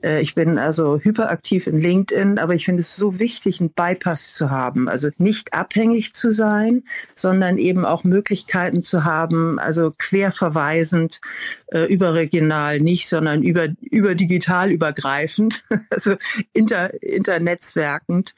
[0.01, 4.33] äh, ich bin also hyperaktiv in LinkedIn, aber ich finde es so wichtig, einen Bypass
[4.33, 4.87] zu haben.
[4.87, 6.83] Also nicht abhängig zu sein,
[7.15, 11.19] sondern eben auch Möglichkeiten zu haben, also querverweisend,
[11.67, 16.15] äh, überregional nicht, sondern über, über digital übergreifend, also
[16.53, 18.35] inter, internetzwerkend,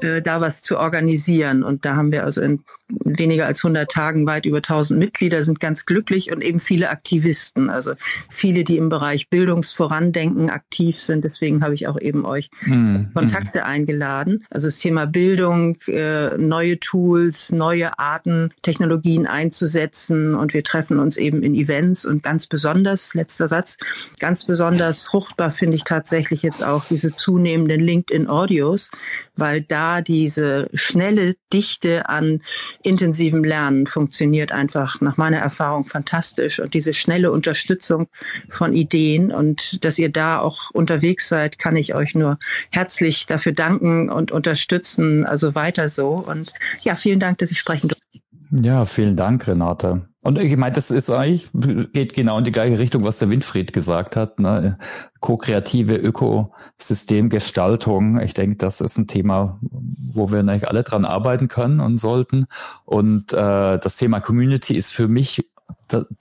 [0.00, 1.62] äh, da was zu organisieren.
[1.62, 5.60] Und da haben wir also in weniger als 100 Tagen weit über 1000 Mitglieder, sind
[5.60, 7.92] ganz glücklich und eben viele Aktivisten, also
[8.30, 11.24] viele, die im Bereich Bildungsvorandenken aktiv sind.
[11.24, 13.10] Deswegen habe ich auch eben euch mhm.
[13.14, 14.44] Kontakte eingeladen.
[14.50, 21.16] Also das Thema Bildung, äh, neue Tools, neue Arten, Technologien einzusetzen und wir treffen uns
[21.16, 23.78] eben in Events und ganz besonders, letzter Satz,
[24.18, 28.90] ganz besonders fruchtbar finde ich tatsächlich jetzt auch diese zunehmenden LinkedIn-Audios,
[29.36, 32.40] weil da diese schnelle Dichte an
[32.82, 38.08] intensivem Lernen funktioniert einfach nach meiner Erfahrung fantastisch und diese schnelle Unterstützung
[38.48, 42.38] von Ideen und dass ihr da auch unterwegs seid, kann ich euch nur
[42.70, 45.24] herzlich dafür danken und unterstützen.
[45.24, 46.52] Also weiter so und
[46.82, 48.20] ja, vielen Dank, dass ich sprechen durfte.
[48.50, 50.11] Ja, vielen Dank, Renate.
[50.22, 51.48] Und ich meine, das ist eigentlich,
[51.92, 54.38] geht genau in die gleiche Richtung, was der Winfried gesagt hat.
[54.38, 54.78] Ne?
[55.18, 58.20] Co-kreative Ökosystemgestaltung.
[58.20, 62.46] Ich denke, das ist ein Thema, wo wir eigentlich alle dran arbeiten können und sollten.
[62.84, 65.44] Und äh, das Thema Community ist für mich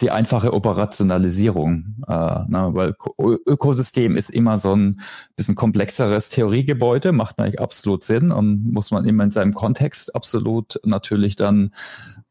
[0.02, 5.02] die einfache Operationalisierung, äh, ne, weil Ökosystem ist immer so ein
[5.36, 10.80] bisschen komplexeres Theoriegebäude, macht eigentlich absolut Sinn und muss man immer in seinem Kontext absolut
[10.84, 11.72] natürlich dann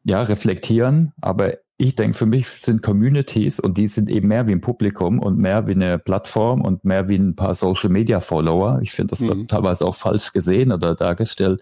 [0.03, 4.51] ja, reflektieren, aber ich denke, für mich sind Communities und die sind eben mehr wie
[4.51, 8.79] ein Publikum und mehr wie eine Plattform und mehr wie ein paar Social Media Follower.
[8.83, 9.29] Ich finde, das mhm.
[9.29, 11.61] wird teilweise auch falsch gesehen oder dargestellt.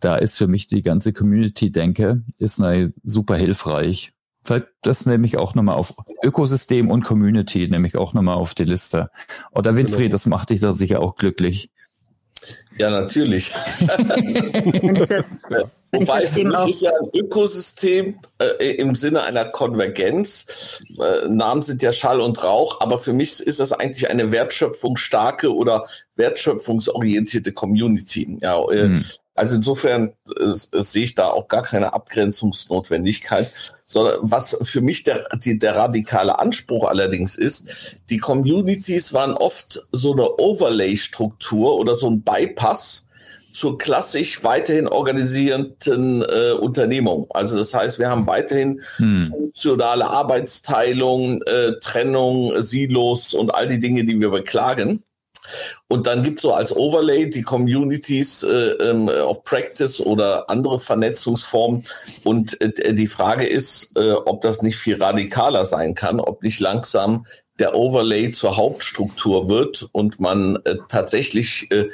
[0.00, 4.14] Da ist für mich die ganze Community-Denke ist eine super hilfreich.
[4.42, 8.54] Vielleicht das nehme ich auch nochmal auf Ökosystem und Community, nehme ich auch nochmal auf
[8.54, 9.08] die Liste.
[9.52, 10.12] Oder Winfried, genau.
[10.12, 11.70] das macht dich da sicher auch glücklich.
[12.78, 13.52] Ja, natürlich.
[15.08, 15.42] das,
[15.92, 20.80] Wobei für mich ist ja ein Ökosystem äh, im Sinne einer Konvergenz.
[20.98, 25.54] Äh, Namen sind ja Schall und Rauch, aber für mich ist das eigentlich eine wertschöpfungsstarke
[25.54, 25.86] oder
[26.16, 28.38] wertschöpfungsorientierte Community.
[28.40, 29.04] Ja, äh, hm.
[29.40, 33.50] Also insofern äh, sehe ich da auch gar keine Abgrenzungsnotwendigkeit,
[33.86, 39.80] sondern was für mich der, die, der radikale Anspruch allerdings ist, die Communities waren oft
[39.92, 43.06] so eine Overlay-Struktur oder so ein Bypass,
[43.54, 47.26] zur klassisch weiterhin organisierenden äh, Unternehmung.
[47.30, 49.24] Also das heißt, wir haben weiterhin hm.
[49.24, 55.02] funktionale Arbeitsteilung, äh, Trennung, Silos und all die Dinge, die wir beklagen.
[55.90, 60.78] Und dann gibt es so als Overlay die Communities äh, ähm, of Practice oder andere
[60.78, 61.84] Vernetzungsformen.
[62.22, 66.60] Und äh, die Frage ist, äh, ob das nicht viel radikaler sein kann, ob nicht
[66.60, 67.26] langsam
[67.58, 71.88] der Overlay zur Hauptstruktur wird und man äh, tatsächlich äh,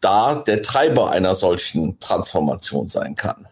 [0.00, 3.48] da der Treiber einer solchen Transformation sein kann.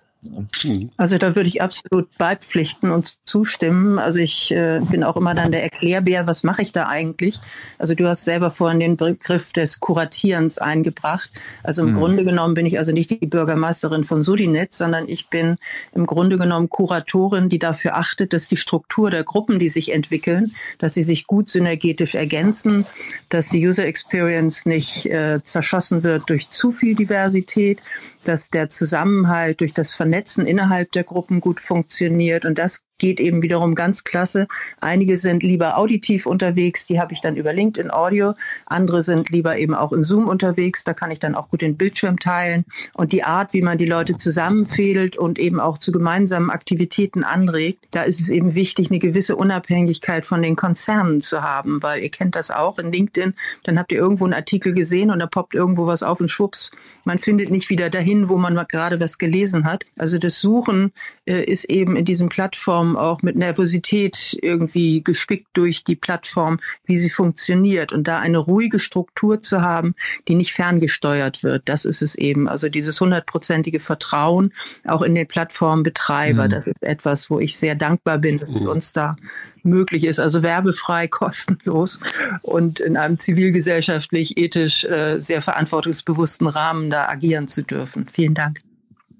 [0.96, 4.00] Also da würde ich absolut beipflichten und zustimmen.
[4.00, 7.38] Also ich äh, bin auch immer dann der Erklärbär, was mache ich da eigentlich?
[7.78, 11.30] Also du hast selber vorhin den Begriff des Kuratierens eingebracht.
[11.62, 11.98] Also im mhm.
[11.98, 15.56] Grunde genommen bin ich also nicht die Bürgermeisterin von Sudinet, sondern ich bin
[15.92, 20.52] im Grunde genommen Kuratorin, die dafür achtet, dass die Struktur der Gruppen, die sich entwickeln,
[20.78, 22.86] dass sie sich gut synergetisch ergänzen,
[23.28, 27.80] dass die User Experience nicht äh, zerschossen wird durch zu viel Diversität,
[28.24, 32.44] dass der Zusammenhalt durch das Vernetzen innerhalb der Gruppen gut funktioniert.
[32.44, 34.46] Und das geht eben wiederum ganz klasse.
[34.80, 38.34] Einige sind lieber auditiv unterwegs, die habe ich dann über LinkedIn Audio.
[38.66, 41.76] Andere sind lieber eben auch in Zoom unterwegs, da kann ich dann auch gut den
[41.76, 42.64] Bildschirm teilen.
[42.94, 47.84] Und die Art, wie man die Leute zusammenfädelt und eben auch zu gemeinsamen Aktivitäten anregt,
[47.92, 52.10] da ist es eben wichtig, eine gewisse Unabhängigkeit von den Konzernen zu haben, weil ihr
[52.10, 53.34] kennt das auch in LinkedIn,
[53.64, 56.70] dann habt ihr irgendwo einen Artikel gesehen und da poppt irgendwo was auf und schwupps,
[57.04, 59.86] man findet nicht wieder dahin, wo man gerade was gelesen hat.
[59.96, 60.92] Also das Suchen
[61.24, 66.98] äh, ist eben in diesen Plattformen auch mit Nervosität irgendwie gespickt durch die Plattform, wie
[66.98, 67.92] sie funktioniert.
[67.92, 69.94] Und da eine ruhige Struktur zu haben,
[70.26, 72.48] die nicht ferngesteuert wird, das ist es eben.
[72.48, 74.52] Also dieses hundertprozentige Vertrauen
[74.84, 76.50] auch in den Plattformbetreiber, mhm.
[76.50, 78.58] das ist etwas, wo ich sehr dankbar bin, dass mhm.
[78.58, 79.16] es uns da
[79.62, 82.00] möglich ist, also werbefrei, kostenlos
[82.42, 88.06] und in einem zivilgesellschaftlich, ethisch äh, sehr verantwortungsbewussten Rahmen da agieren zu dürfen.
[88.08, 88.60] Vielen Dank.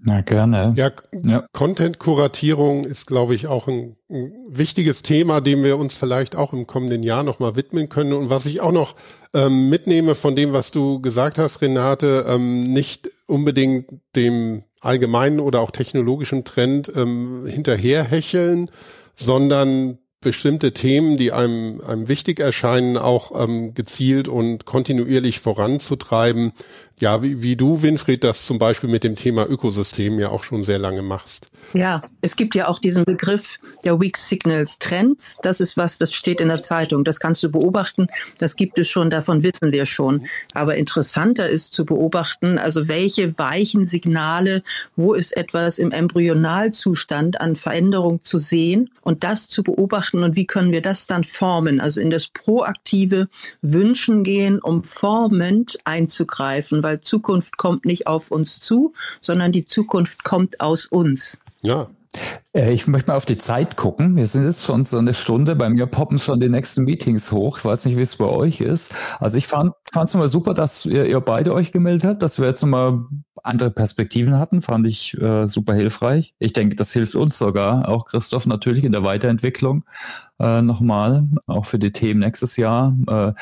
[0.01, 0.75] Na, gerne.
[0.77, 0.93] Ja,
[1.25, 1.45] ja.
[1.53, 6.67] Content-Kuratierung ist, glaube ich, auch ein, ein, wichtiges Thema, dem wir uns vielleicht auch im
[6.67, 8.13] kommenden Jahr nochmal widmen können.
[8.13, 8.95] Und was ich auch noch
[9.35, 15.61] ähm, mitnehme von dem, was du gesagt hast, Renate, ähm, nicht unbedingt dem allgemeinen oder
[15.61, 18.71] auch technologischen Trend ähm, hinterherhecheln,
[19.17, 26.53] sondern bestimmte Themen, die einem, einem wichtig erscheinen, auch ähm, gezielt und kontinuierlich voranzutreiben.
[27.01, 30.65] Ja, wie, wie du, Winfried, das zum Beispiel mit dem Thema Ökosystem ja auch schon
[30.65, 31.47] sehr lange machst.
[31.73, 35.39] Ja, es gibt ja auch diesen Begriff der Weak Signals Trends.
[35.43, 37.05] Das ist was, das steht in der Zeitung.
[37.05, 38.09] Das kannst du beobachten.
[38.39, 40.27] Das gibt es schon, davon wissen wir schon.
[40.55, 44.63] Aber interessanter ist zu beobachten, also welche weichen Signale,
[44.97, 50.47] wo ist etwas im Embryonalzustand an Veränderung zu sehen und das zu beobachten und wie
[50.47, 53.29] können wir das dann formen, also in das proaktive
[53.63, 60.25] Wünschen gehen, um formend einzugreifen, weil Zukunft kommt nicht auf uns zu, sondern die Zukunft
[60.25, 61.37] kommt aus uns.
[61.61, 61.89] Ja.
[62.55, 64.17] Äh, ich möchte mal auf die Zeit gucken.
[64.17, 65.55] Wir sind jetzt schon so eine Stunde.
[65.55, 67.59] Bei mir poppen schon die nächsten Meetings hoch.
[67.59, 68.95] Ich weiß nicht, wie es bei euch ist.
[69.19, 72.47] Also ich fand es nochmal super, dass ihr, ihr, beide euch gemeldet habt, dass wir
[72.47, 73.05] jetzt nochmal
[73.43, 74.63] andere Perspektiven hatten.
[74.63, 76.35] Fand ich äh, super hilfreich.
[76.39, 79.85] Ich denke, das hilft uns sogar, auch Christoph natürlich in der Weiterentwicklung
[80.41, 82.97] äh, nochmal, auch für die Themen nächstes Jahr.
[83.07, 83.33] Äh,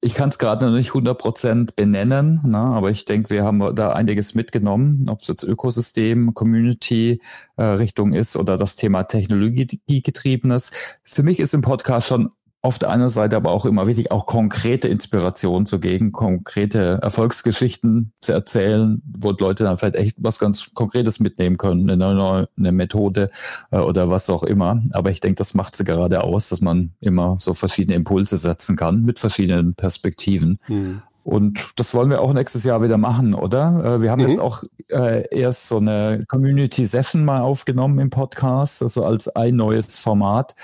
[0.00, 3.92] ich kann es gerade noch nicht 100% benennen, ne, aber ich denke, wir haben da
[3.92, 10.70] einiges mitgenommen, ob es jetzt Ökosystem, Community-Richtung äh, ist oder das Thema Technologiegetriebenes.
[11.02, 12.30] Für mich ist im Podcast schon
[12.62, 18.12] auf der einen Seite aber auch immer wichtig, auch konkrete Inspiration zu geben, konkrete Erfolgsgeschichten
[18.20, 22.72] zu erzählen, wo Leute dann vielleicht echt was ganz Konkretes mitnehmen können, eine neue eine
[22.72, 23.30] Methode
[23.70, 24.82] äh, oder was auch immer.
[24.92, 28.76] Aber ich denke, das macht sie gerade aus, dass man immer so verschiedene Impulse setzen
[28.76, 30.58] kann mit verschiedenen Perspektiven.
[30.66, 31.02] Mhm.
[31.26, 33.84] Und das wollen wir auch nächstes Jahr wieder machen, oder?
[33.84, 34.28] Äh, wir haben mhm.
[34.28, 39.56] jetzt auch äh, erst so eine Community Session mal aufgenommen im Podcast, also als ein
[39.56, 40.54] neues Format.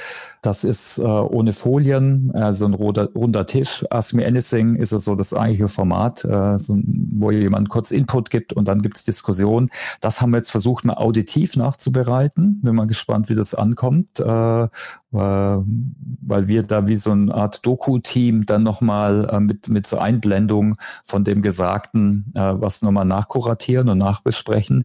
[0.43, 3.85] Das ist äh, ohne Folien, äh, so ein runder, runder Tisch.
[3.91, 8.29] Ask Me Anything ist es so das eigentliche Format, äh, so, wo jemand kurz Input
[8.29, 9.69] gibt und dann gibt's Diskussion.
[10.01, 12.61] Das haben wir jetzt versucht, mal auditiv nachzubereiten.
[12.61, 14.19] Bin mal gespannt, wie das ankommt.
[14.19, 14.69] Äh,
[15.13, 20.77] weil wir da wie so eine Art Doku-Team dann nochmal äh, mit, mit so Einblendung
[21.05, 24.85] von dem Gesagten äh, was nochmal nachkuratieren und nachbesprechen.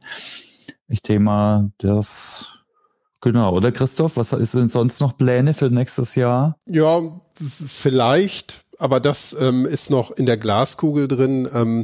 [0.87, 2.56] Ich Thema das
[3.21, 6.55] Genau, oder Christoph, was ist denn sonst noch Pläne für nächstes Jahr?
[6.67, 7.01] Ja,
[7.33, 11.49] vielleicht, aber das ähm, ist noch in der Glaskugel drin.
[11.53, 11.83] Ähm,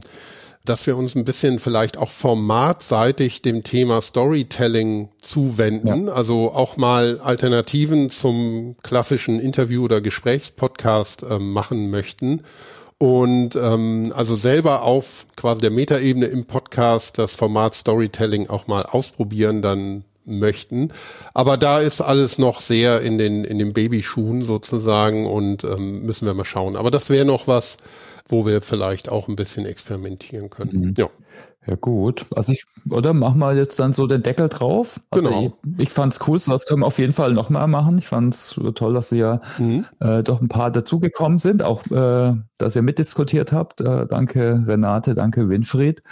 [0.65, 6.13] dass wir uns ein bisschen vielleicht auch formatseitig dem Thema Storytelling zuwenden, ja.
[6.13, 12.43] also auch mal Alternativen zum klassischen Interview- oder Gesprächspodcast äh, machen möchten.
[12.97, 18.83] Und ähm, also selber auf quasi der Metaebene im Podcast das Format Storytelling auch mal
[18.83, 20.91] ausprobieren, dann möchten.
[21.33, 26.25] Aber da ist alles noch sehr in den, in den Babyschuhen sozusagen und ähm, müssen
[26.25, 26.75] wir mal schauen.
[26.75, 27.77] Aber das wäre noch was,
[28.27, 30.87] wo wir vielleicht auch ein bisschen experimentieren können.
[30.87, 30.93] Mhm.
[30.97, 31.09] Ja.
[31.65, 34.99] Ja gut, also ich, oder mach mal jetzt dann so den Deckel drauf.
[35.11, 35.57] Also genau.
[35.77, 37.97] Ich, ich fand's cool, das können wir auf jeden Fall nochmal machen.
[37.99, 39.85] Ich fand's toll, dass Sie ja mhm.
[40.01, 43.79] äh, doch ein paar dazugekommen sind, auch äh, dass ihr mitdiskutiert habt.
[43.79, 46.03] Äh, danke Renate, danke Winfried.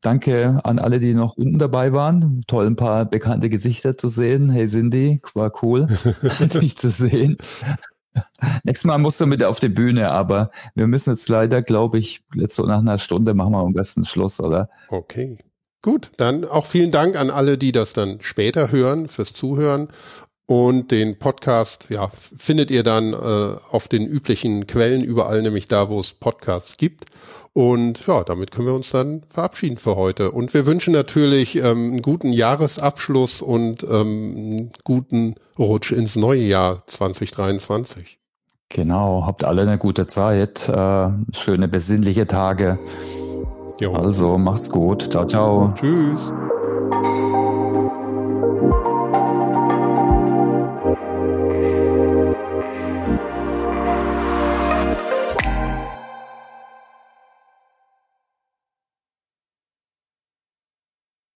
[0.00, 2.42] Danke an alle, die noch unten dabei waren.
[2.46, 4.50] Toll, ein paar bekannte Gesichter zu sehen.
[4.50, 5.86] Hey Cindy, war cool,
[6.38, 7.36] dich zu sehen.
[8.64, 12.22] Nächstes Mal musst du mit auf die Bühne, aber wir müssen jetzt leider, glaube ich,
[12.34, 14.68] jetzt so nach einer Stunde machen wir am besten Schluss, oder?
[14.88, 15.38] Okay.
[15.82, 19.88] Gut, dann auch vielen Dank an alle, die das dann später hören, fürs Zuhören.
[20.46, 23.16] Und den Podcast, ja, findet ihr dann äh,
[23.70, 27.04] auf den üblichen Quellen überall, nämlich da, wo es Podcasts gibt.
[27.52, 30.30] Und ja, damit können wir uns dann verabschieden für heute.
[30.30, 36.42] Und wir wünschen natürlich ähm, einen guten Jahresabschluss und ähm, einen guten Rutsch ins neue
[36.42, 38.18] Jahr 2023.
[38.68, 42.78] Genau, habt alle eine gute Zeit, äh, schöne besinnliche Tage.
[43.80, 43.94] Jo.
[43.94, 45.10] Also macht's gut.
[45.10, 45.74] Ciao, ciao.
[45.74, 46.30] Tschüss.